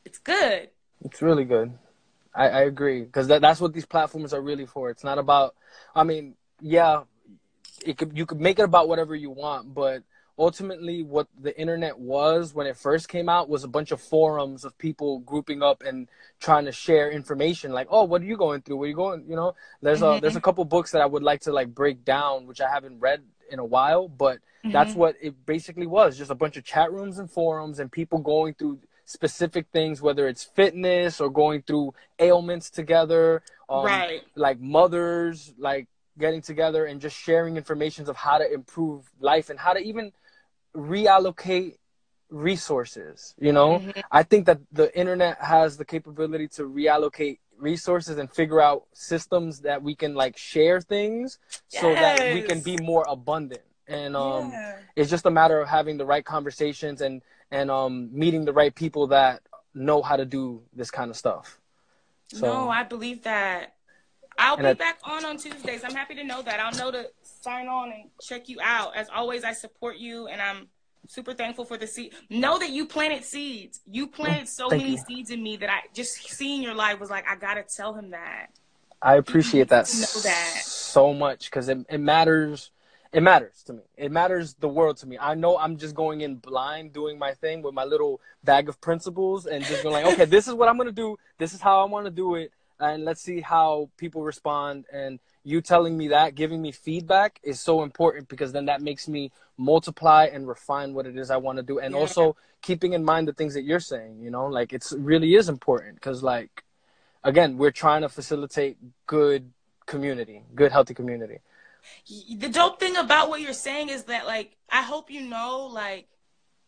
it's 0.06 0.18
good. 0.20 0.70
It's 1.04 1.22
really 1.22 1.44
good. 1.44 1.78
I, 2.34 2.50
I 2.50 2.62
agree 2.62 3.02
because 3.04 3.28
that, 3.28 3.42
that's 3.42 3.60
what 3.62 3.74
these 3.74 3.86
platforms 3.86 4.34
are 4.34 4.42
really 4.42 4.66
for. 4.66 4.90
It's 4.90 5.04
not 5.04 5.18
about. 5.18 5.56
I 5.94 6.04
mean, 6.04 6.36
yeah, 6.62 7.04
it 7.86 7.98
could 7.98 8.18
you 8.18 8.26
could 8.26 8.40
make 8.40 8.60
it 8.60 8.64
about 8.64 8.88
whatever 8.88 9.16
you 9.16 9.30
want, 9.30 9.74
but 9.74 10.04
ultimately, 10.38 11.04
what 11.04 11.28
the 11.40 11.58
internet 11.60 11.98
was 11.98 12.54
when 12.54 12.68
it 12.68 12.76
first 12.78 13.08
came 13.08 13.30
out 13.30 13.48
was 13.50 13.64
a 13.64 13.70
bunch 13.70 13.92
of 13.92 14.02
forums 14.02 14.66
of 14.66 14.78
people 14.78 15.20
grouping 15.20 15.62
up 15.62 15.82
and 15.86 16.10
trying 16.40 16.66
to 16.66 16.72
share 16.72 17.10
information. 17.12 17.72
Like, 17.72 17.88
oh, 17.90 18.04
what 18.04 18.22
are 18.22 18.26
you 18.26 18.38
going 18.38 18.62
through? 18.62 18.78
where 18.78 18.86
are 18.88 18.90
you 18.90 18.96
going? 18.96 19.26
You 19.30 19.36
know, 19.36 19.56
there's 19.82 20.02
a 20.02 20.06
Mhm. 20.06 20.22
there's 20.22 20.36
a 20.36 20.42
couple 20.42 20.64
books 20.66 20.92
that 20.92 21.02
I 21.02 21.06
would 21.06 21.24
like 21.24 21.42
to 21.42 21.54
like 21.54 21.74
break 21.74 22.04
down, 22.04 22.48
which 22.48 22.60
I 22.62 22.70
haven't 22.70 23.00
read 23.00 23.24
in 23.50 23.60
a 23.60 23.66
while, 23.66 24.08
but 24.08 24.40
that's 24.72 24.94
Mhm. 24.94 24.98
what 24.98 25.16
it 25.22 25.46
basically 25.46 25.88
was 25.88 26.18
just 26.18 26.32
a 26.32 26.36
bunch 26.36 26.58
of 26.58 26.64
chat 26.64 26.92
rooms 26.92 27.20
and 27.20 27.30
forums 27.30 27.80
and 27.80 27.92
people 27.92 28.20
going 28.20 28.54
through 28.56 28.80
specific 29.08 29.68
things 29.72 30.02
whether 30.02 30.28
it's 30.28 30.44
fitness 30.44 31.22
or 31.22 31.30
going 31.30 31.62
through 31.62 31.94
ailments 32.18 32.72
together 32.72 33.44
um, 33.70 33.84
right. 33.86 34.24
like 34.36 34.60
mothers 34.60 35.54
like 35.60 35.88
getting 36.18 36.42
together 36.42 36.86
and 36.86 37.00
just 37.00 37.16
sharing 37.16 37.56
informations 37.56 38.10
of 38.10 38.16
how 38.16 38.40
to 38.40 38.52
improve 38.52 39.12
life 39.20 39.52
and 39.52 39.60
how 39.60 39.74
to 39.74 39.80
even 39.80 40.12
reallocate 40.76 41.76
resources 42.32 43.36
you 43.40 43.54
know 43.54 43.80
Mhm. 43.80 44.02
i 44.12 44.24
think 44.24 44.48
that 44.48 44.60
the 44.72 44.96
internet 44.98 45.40
has 45.40 45.78
the 45.78 45.86
capability 45.86 46.48
to 46.48 46.64
reallocate 46.64 47.38
resources 47.58 48.18
and 48.18 48.32
figure 48.32 48.62
out 48.62 48.86
systems 48.94 49.62
that 49.62 49.82
we 49.82 49.96
can 49.96 50.14
like 50.16 50.38
share 50.38 50.82
things 50.82 51.40
so 51.68 51.94
that 51.94 52.34
we 52.34 52.42
can 52.42 52.62
be 52.62 52.78
more 52.78 53.06
abundant 53.08 53.62
and 53.88 54.16
um 54.16 54.52
yeah. 54.52 54.78
it's 54.96 55.10
just 55.10 55.26
a 55.26 55.32
matter 55.32 55.60
of 55.60 55.68
having 55.68 55.98
the 55.98 56.06
right 56.06 56.26
conversations 56.26 57.02
and 57.02 57.22
and 57.52 57.72
um 57.72 58.10
meeting 58.12 58.44
the 58.46 58.54
right 58.54 58.76
people 58.76 59.08
that 59.08 59.42
know 59.74 60.02
how 60.02 60.18
to 60.18 60.26
do 60.26 60.62
this 60.74 60.92
kind 60.92 61.10
of 61.10 61.16
stuff 61.16 61.60
so 62.28 62.46
no, 62.46 62.70
I 62.70 62.84
believe 62.84 63.24
that. 63.24 63.74
I'll 64.38 64.58
be 64.58 64.66
I- 64.66 64.74
back 64.74 65.00
on 65.04 65.24
on 65.24 65.38
Tuesdays. 65.38 65.84
I'm 65.84 65.94
happy 65.94 66.16
to 66.16 66.24
know 66.24 66.42
that. 66.42 66.60
I'll 66.60 66.74
know 66.74 66.92
to 66.92 67.10
sign 67.24 67.68
on 67.68 67.92
and 67.92 68.10
check 68.22 68.50
you 68.50 68.60
out. 68.62 68.96
As 68.96 69.08
always, 69.14 69.44
I 69.44 69.54
support 69.54 69.98
you, 69.98 70.28
and 70.28 70.42
I'm 70.42 70.68
super 71.08 71.34
thankful 71.34 71.66
for 71.66 71.78
the 71.78 71.88
seed. 71.88 72.14
Know 72.30 72.58
that 72.60 72.70
you 72.70 72.86
planted 72.86 73.24
seeds. 73.24 73.82
You 73.90 74.08
planted 74.08 74.48
so 74.48 74.70
Thank 74.70 74.84
many 74.84 74.96
you. 74.96 75.04
seeds 75.08 75.32
in 75.32 75.42
me 75.44 75.58
that 75.58 75.70
I 75.70 75.80
just 75.94 76.16
seeing 76.30 76.62
your 76.62 76.74
life 76.74 77.00
was 77.00 77.10
like, 77.10 77.26
I 77.30 77.36
gotta 77.36 77.64
tell 77.64 77.94
him 77.94 78.12
that. 78.12 78.48
i 79.02 79.16
appreciate 79.16 79.68
that, 79.70 79.86
that. 79.86 80.62
so 80.64 81.14
much 81.14 81.46
because 81.50 81.70
it, 81.70 81.78
it 81.90 82.00
matters 82.00 82.72
it 83.12 83.22
matters 83.22 83.64
to 83.64 83.74
me 83.74 83.82
it 83.98 84.12
matters 84.12 84.56
the 84.56 84.68
world 84.68 84.98
to 84.98 85.06
me 85.08 85.18
i 85.20 85.34
know 85.36 85.58
i'm 85.58 85.78
just 85.78 85.94
going 85.96 86.22
in 86.22 86.36
blind 86.36 86.92
doing 86.94 87.18
my 87.20 87.34
thing 87.34 87.62
with 87.62 87.74
my 87.74 87.84
little 87.84 88.20
bag 88.44 88.68
of 88.70 88.80
principles 88.82 89.46
and 89.46 89.64
just 89.66 89.84
going 89.84 89.94
like 89.94 90.14
okay 90.14 90.26
this 90.26 90.48
is 90.48 90.54
what 90.54 90.68
i'm 90.70 90.78
going 90.78 90.88
to 90.88 90.92
do 90.94 91.18
this 91.38 91.54
is 91.54 91.62
how 91.62 91.82
i 91.82 91.86
want 91.86 92.06
to 92.06 92.12
do 92.12 92.36
it 92.36 92.52
and 92.80 93.06
let's 93.06 93.22
see 93.22 93.42
how 93.42 93.90
people 93.98 94.24
respond 94.24 94.86
and 94.92 95.20
you 95.44 95.62
telling 95.62 95.98
me 95.98 96.10
that 96.10 96.36
giving 96.36 96.62
me 96.62 96.72
feedback 96.72 97.40
is 97.44 97.60
so 97.60 97.84
important 97.84 98.28
because 98.28 98.52
then 98.52 98.66
that 98.66 98.82
makes 98.82 99.08
me 99.08 99.32
multiply 99.58 100.26
and 100.32 100.48
refine 100.48 100.94
what 100.94 101.06
it 101.06 101.18
is 101.18 101.32
i 101.32 101.38
want 101.38 101.58
to 101.58 101.64
do 101.64 101.80
and 101.80 101.94
Yeah. 101.94 102.02
also 102.02 102.36
keeping 102.62 102.94
in 102.94 103.04
mind 103.04 103.28
the 103.28 103.34
things 103.34 103.54
that 103.54 103.64
you're 103.64 103.80
saying 103.80 104.20
you 104.22 104.30
know 104.30 104.48
like 104.48 104.74
it's 104.74 104.94
really 104.94 105.36
is 105.36 105.50
important 105.50 105.96
because 105.96 106.24
like 106.24 106.64
again 107.24 107.58
we're 107.58 107.72
trying 107.72 108.02
to 108.02 108.10
facilitate 108.10 108.78
good 109.08 109.52
community 109.86 110.44
good 110.56 110.72
healthy 110.72 110.94
community 110.94 111.40
the 112.38 112.50
dope 112.50 112.80
thing 112.80 112.96
about 112.98 113.30
what 113.30 113.42
you're 113.42 113.54
saying 113.54 113.90
is 113.90 114.04
that 114.04 114.26
like 114.26 114.58
I 114.70 114.82
hope 114.82 115.12
you 115.12 115.22
know 115.22 115.70
like 115.72 116.08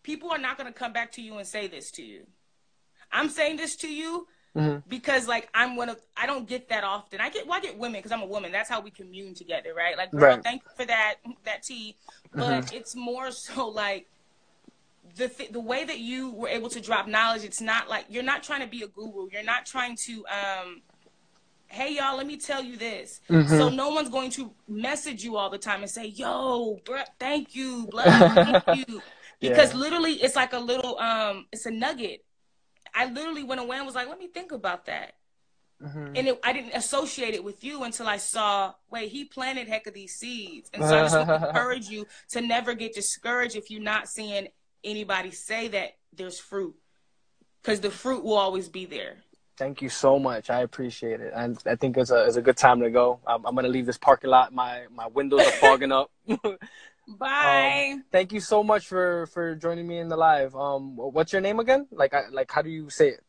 people 0.03 0.31
are 0.31 0.37
not 0.37 0.57
going 0.57 0.71
to 0.71 0.77
come 0.77 0.93
back 0.93 1.11
to 1.13 1.21
you 1.21 1.37
and 1.37 1.47
say 1.47 1.67
this 1.67 1.91
to 1.91 2.03
you. 2.03 2.27
I'm 3.11 3.29
saying 3.29 3.57
this 3.57 3.75
to 3.77 3.93
you 3.93 4.27
Mhm. 4.57 4.83
because 4.87 5.27
like 5.27 5.49
I'm 5.53 5.75
one 5.75 5.89
of 5.89 5.99
I 6.15 6.25
don't 6.25 6.47
get 6.47 6.69
that 6.69 6.83
often. 6.83 7.21
I 7.21 7.29
get 7.29 7.45
well, 7.47 7.57
I 7.57 7.61
get 7.61 7.77
women 7.77 7.99
because 7.99 8.11
I'm 8.11 8.21
a 8.23 8.25
woman. 8.27 8.51
That's 8.51 8.69
how 8.69 8.81
we 8.81 8.91
commune 8.91 9.35
together, 9.35 9.73
right? 9.75 9.95
Like, 9.97 10.11
girl, 10.11 10.21
Right. 10.35 10.43
thank 10.43 10.63
you 10.63 10.71
for 10.75 10.85
that 10.85 11.15
that 11.45 11.63
tea. 11.63 11.95
But 12.33 12.73
it's 12.73 12.95
more 12.95 13.31
so 13.31 13.67
like 13.69 14.07
the 15.15 15.29
th- 15.29 15.51
the 15.51 15.59
way 15.59 15.85
that 15.85 15.99
you 15.99 16.31
were 16.31 16.49
able 16.49 16.69
to 16.69 16.81
drop 16.81 17.07
knowledge. 17.07 17.43
It's 17.43 17.61
not 17.61 17.87
like 17.89 18.05
you're 18.09 18.23
not 18.23 18.43
trying 18.43 18.61
to 18.61 18.67
be 18.67 18.81
a 18.83 18.87
guru. 18.87 19.29
You're 19.31 19.43
not 19.43 19.65
trying 19.65 19.95
to 20.07 20.25
um 20.27 20.81
hey 21.69 21.95
y'all 21.95 22.15
let 22.15 22.25
me 22.25 22.37
tell 22.37 22.63
you 22.63 22.77
this 22.77 23.19
Mhm. 23.29 23.57
so 23.57 23.67
no 23.67 23.89
one's 23.89 24.07
going 24.07 24.29
to 24.31 24.55
message 24.69 25.21
you 25.25 25.35
all 25.35 25.49
the 25.49 25.57
time 25.57 25.81
and 25.81 25.91
say 25.91 26.05
yo 26.05 26.79
bruh, 26.85 27.03
thank 27.19 27.53
you 27.55 27.87
blah, 27.91 28.03
thank 28.63 28.63
you 28.87 29.03
because 29.41 29.73
Yeah. 29.73 29.79
literally 29.79 30.13
it's 30.13 30.37
like 30.37 30.53
a 30.53 30.59
little 30.59 30.97
um 30.99 31.45
it's 31.51 31.65
a 31.65 31.71
nugget 31.71 32.23
i 32.97 33.05
literally 33.05 33.43
went 33.43 33.61
away 33.61 33.77
and 33.77 33.85
was 33.85 33.95
like 33.95 34.09
let 34.09 34.19
me 34.19 34.27
think 34.27 34.51
about 34.51 34.85
that 34.87 35.13
Mhm. 35.81 36.17
and 36.17 36.27
it, 36.29 36.39
i 36.43 36.51
didn't 36.53 36.73
associate 36.73 37.35
it 37.35 37.43
with 37.43 37.63
you 37.63 37.83
until 37.83 38.07
i 38.07 38.17
saw 38.17 38.73
wait 38.89 39.11
he 39.11 39.25
planted 39.25 39.67
heck 39.67 39.85
of 39.85 39.93
these 39.93 40.15
seeds 40.15 40.71
and 40.73 40.83
so 40.83 40.97
i 40.97 41.03
just 41.03 41.15
want 41.15 41.29
to 41.29 41.47
encourage 41.49 41.87
you 41.87 42.07
to 42.29 42.41
never 42.41 42.73
get 42.73 42.95
discouraged 42.95 43.55
if 43.55 43.69
you're 43.69 43.79
not 43.81 44.09
seeing 44.09 44.47
anybody 44.83 45.29
say 45.31 45.67
that 45.67 45.89
there's 46.13 46.39
fruit 46.39 46.75
because 47.61 47.79
the 47.79 47.91
fruit 47.91 48.23
will 48.23 48.37
always 48.37 48.67
be 48.69 48.85
there 48.85 49.17
Thank 49.57 49.81
you 49.81 49.89
so 49.89 50.19
much. 50.19 50.51
I 50.51 50.61
appreciate 50.61 51.19
it. 51.19 51.33
And 51.35 51.57
I 51.65 51.75
think 51.75 51.97
it's 51.97 52.11
a 52.11 52.25
it's 52.27 52.35
a 52.35 52.43
good 52.43 52.57
time 52.57 52.79
to 52.81 52.91
go. 52.91 53.19
I'm, 53.25 53.43
I'm 53.43 53.55
gonna 53.55 53.69
leave 53.69 53.87
this 53.87 53.97
parking 53.97 54.29
lot. 54.29 54.53
My 54.53 54.83
my 54.93 55.07
windows 55.07 55.39
are 55.47 55.51
fogging 55.53 55.91
up. 55.91 56.11
bye 57.07 57.91
Um, 57.93 58.03
thank 58.11 58.33
you 58.33 58.39
so 58.39 58.63
much 58.63 58.87
for 58.87 59.27
for 59.27 59.55
joining 59.55 59.87
me 59.87 59.99
in 59.99 60.07
the 60.09 60.17
live. 60.17 60.55
Um, 60.55 60.95
what's 60.97 61.31
your 61.31 61.41
name 61.41 61.59
again? 61.59 61.87
Like 61.91 62.13
I, 62.13 62.23
like 62.31 62.51
how 62.51 62.61
do 62.61 62.69
you 62.69 62.89
say 62.89 63.09
it? 63.09 63.21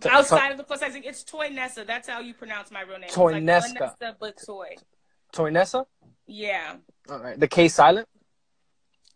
T- 0.00 0.08
Outside 0.08 0.50
of 0.52 0.58
the 0.58 0.64
plus, 0.64 0.82
I 0.82 0.90
think 0.90 1.06
it's 1.06 1.24
Toy 1.24 1.48
Nessa. 1.48 1.84
That's 1.84 2.08
how 2.08 2.20
you 2.20 2.34
pronounce 2.34 2.70
my 2.70 2.82
real 2.82 2.98
name. 2.98 3.10
Toy 3.10 3.32
like 3.32 3.42
Nessa. 3.42 3.96
But 4.20 4.38
Toy. 4.44 4.76
Toy 5.32 5.50
Nessa. 5.50 5.86
Yeah. 6.26 6.76
All 7.10 7.18
right. 7.18 7.38
The 7.38 7.48
K 7.48 7.68
silent. 7.68 8.06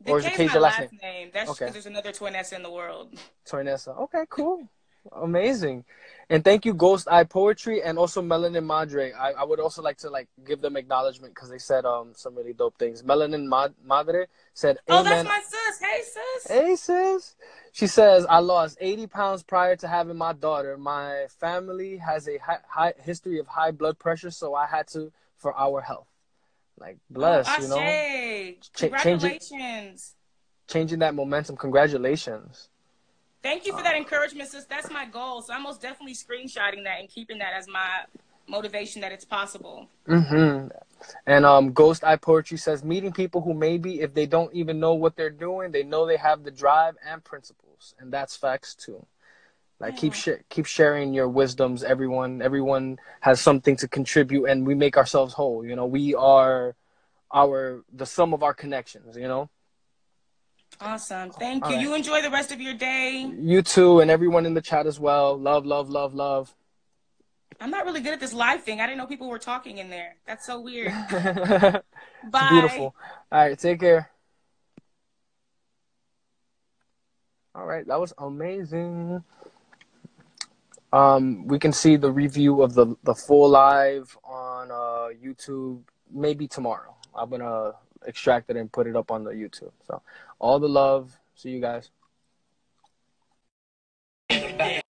The 0.04 0.12
Or 0.12 0.18
is 0.18 0.24
it 0.24 0.32
K 0.32 0.44
is 0.44 0.48
my 0.48 0.54
your 0.54 0.62
last 0.62 0.80
last 0.80 0.92
name. 1.02 1.30
That's 1.32 1.50
Okay. 1.50 1.66
because 1.66 1.72
there's 1.74 1.86
another 1.86 2.10
Toy 2.12 2.30
Nessa 2.30 2.56
in 2.56 2.62
the 2.62 2.70
world. 2.70 3.14
Toy 3.46 3.62
Nessa. 3.62 3.92
Okay, 3.92 4.24
cool. 4.28 4.68
Amazing. 5.12 5.84
And 6.32 6.42
thank 6.42 6.64
you, 6.64 6.72
Ghost 6.72 7.08
Eye 7.10 7.24
Poetry, 7.24 7.82
and 7.82 7.98
also 7.98 8.22
Melanin 8.22 8.64
Madre. 8.64 9.12
I, 9.12 9.32
I 9.32 9.44
would 9.44 9.60
also 9.60 9.82
like 9.82 9.98
to 9.98 10.08
like 10.08 10.28
give 10.46 10.62
them 10.62 10.78
acknowledgement 10.78 11.34
because 11.34 11.50
they 11.50 11.58
said 11.58 11.84
um 11.84 12.12
some 12.16 12.34
really 12.34 12.54
dope 12.54 12.78
things. 12.78 13.02
Melanin 13.02 13.46
Mad- 13.46 13.74
Madre 13.84 14.24
said, 14.54 14.78
Oh, 14.88 15.02
that's 15.02 15.28
my 15.28 15.42
sis. 15.46 15.78
Hey, 15.78 16.00
sis. 16.02 16.46
Hey, 16.50 16.76
sis. 16.76 17.36
She 17.72 17.86
says, 17.86 18.24
I 18.30 18.38
lost 18.38 18.78
80 18.80 19.08
pounds 19.08 19.42
prior 19.42 19.76
to 19.76 19.86
having 19.86 20.16
my 20.16 20.32
daughter. 20.32 20.78
My 20.78 21.26
family 21.38 21.98
has 21.98 22.26
a 22.26 22.38
high, 22.38 22.60
high 22.66 22.94
history 23.04 23.38
of 23.38 23.46
high 23.46 23.70
blood 23.70 23.98
pressure, 23.98 24.30
so 24.30 24.54
I 24.54 24.64
had 24.64 24.86
to 24.88 25.12
for 25.36 25.54
our 25.54 25.82
health. 25.82 26.08
Like, 26.78 26.96
bless, 27.10 27.46
oh, 27.46 27.62
you 27.62 27.68
know? 27.68 28.56
Ch-. 28.58 28.72
Congratulations. 28.72 30.14
Changing 30.66 31.00
that 31.00 31.14
momentum. 31.14 31.58
Congratulations. 31.58 32.70
Thank 33.42 33.66
you 33.66 33.76
for 33.76 33.82
that 33.82 33.96
encouragement, 33.96 34.50
sis. 34.50 34.64
That's 34.64 34.90
my 34.90 35.04
goal. 35.04 35.42
So 35.42 35.52
I'm 35.52 35.64
most 35.64 35.82
definitely 35.82 36.14
screenshotting 36.14 36.84
that 36.84 37.00
and 37.00 37.08
keeping 37.08 37.38
that 37.38 37.52
as 37.56 37.66
my 37.66 38.04
motivation 38.46 39.00
that 39.02 39.12
it's 39.12 39.24
possible. 39.24 39.88
Mm-hmm. 40.06 40.68
And 41.26 41.44
um, 41.44 41.72
Ghost 41.72 42.04
Eye 42.04 42.16
Poetry 42.16 42.58
says, 42.58 42.84
meeting 42.84 43.12
people 43.12 43.40
who 43.40 43.54
maybe 43.54 44.00
if 44.00 44.14
they 44.14 44.26
don't 44.26 44.52
even 44.54 44.78
know 44.78 44.94
what 44.94 45.16
they're 45.16 45.30
doing, 45.30 45.72
they 45.72 45.82
know 45.82 46.06
they 46.06 46.16
have 46.16 46.44
the 46.44 46.50
drive 46.52 46.94
and 47.04 47.24
principles. 47.24 47.94
And 47.98 48.12
that's 48.12 48.36
facts 48.36 48.74
too. 48.74 49.06
Like 49.80 49.96
keep 49.96 50.12
Yeah. 50.14 50.36
sh- 50.36 50.42
keep 50.48 50.66
sharing 50.66 51.12
your 51.12 51.28
wisdoms. 51.28 51.82
Everyone 51.82 52.40
everyone 52.40 52.98
has 53.20 53.40
something 53.40 53.74
to 53.78 53.88
contribute, 53.88 54.44
and 54.44 54.64
we 54.64 54.76
make 54.76 54.96
ourselves 54.96 55.34
whole. 55.34 55.66
You 55.66 55.74
know, 55.74 55.86
we 55.86 56.14
are 56.14 56.76
our 57.32 57.82
the 57.92 58.06
sum 58.06 58.32
of 58.32 58.44
our 58.44 58.54
connections. 58.54 59.16
You 59.16 59.26
know. 59.26 59.50
Awesome. 60.84 61.30
Thank 61.30 61.64
you. 61.66 61.76
right. 61.76 61.80
You 61.80 61.94
enjoy 61.94 62.22
the 62.22 62.30
rest 62.30 62.50
of 62.50 62.60
your 62.60 62.74
day. 62.74 63.30
You 63.38 63.62
too, 63.62 64.00
and 64.00 64.10
everyone 64.10 64.46
in 64.46 64.54
the 64.54 64.60
chat 64.60 64.86
as 64.86 64.98
well. 64.98 65.38
Love, 65.38 65.64
love, 65.64 65.88
love, 65.88 66.12
love. 66.12 66.54
I'm 67.60 67.70
not 67.70 67.84
really 67.84 68.00
good 68.00 68.12
at 68.12 68.18
this 68.18 68.32
live 68.32 68.64
thing. 68.64 68.80
I 68.80 68.86
didn't 68.86 68.98
know 68.98 69.06
people 69.06 69.28
were 69.28 69.38
talking 69.38 69.78
in 69.78 69.88
there. 69.88 70.16
That's 70.26 70.44
so 70.44 70.60
weird. 70.60 70.92
Bye. 71.10 72.48
beautiful. 72.50 72.96
All 73.30 73.38
right, 73.38 73.56
take 73.56 73.78
care. 73.78 74.10
All 77.54 77.64
right, 77.64 77.86
that 77.86 78.00
was 78.00 78.12
amazing. 78.18 79.22
Um, 80.92 81.46
we 81.46 81.58
can 81.58 81.72
see 81.72 81.96
the 81.96 82.10
review 82.10 82.62
of 82.62 82.74
the 82.74 82.96
the 83.04 83.14
full 83.14 83.48
live 83.48 84.16
on 84.24 84.70
uh, 84.70 85.08
YouTube 85.24 85.82
maybe 86.10 86.48
tomorrow. 86.48 86.96
I'm 87.14 87.30
gonna 87.30 87.72
extract 88.06 88.50
it 88.50 88.56
and 88.56 88.70
put 88.70 88.86
it 88.86 88.96
up 88.96 89.10
on 89.10 89.24
the 89.24 89.30
YouTube. 89.30 89.72
So 89.86 90.02
all 90.38 90.58
the 90.58 90.68
love. 90.68 91.18
See 91.34 91.50
you 91.50 91.60
guys. 91.60 91.90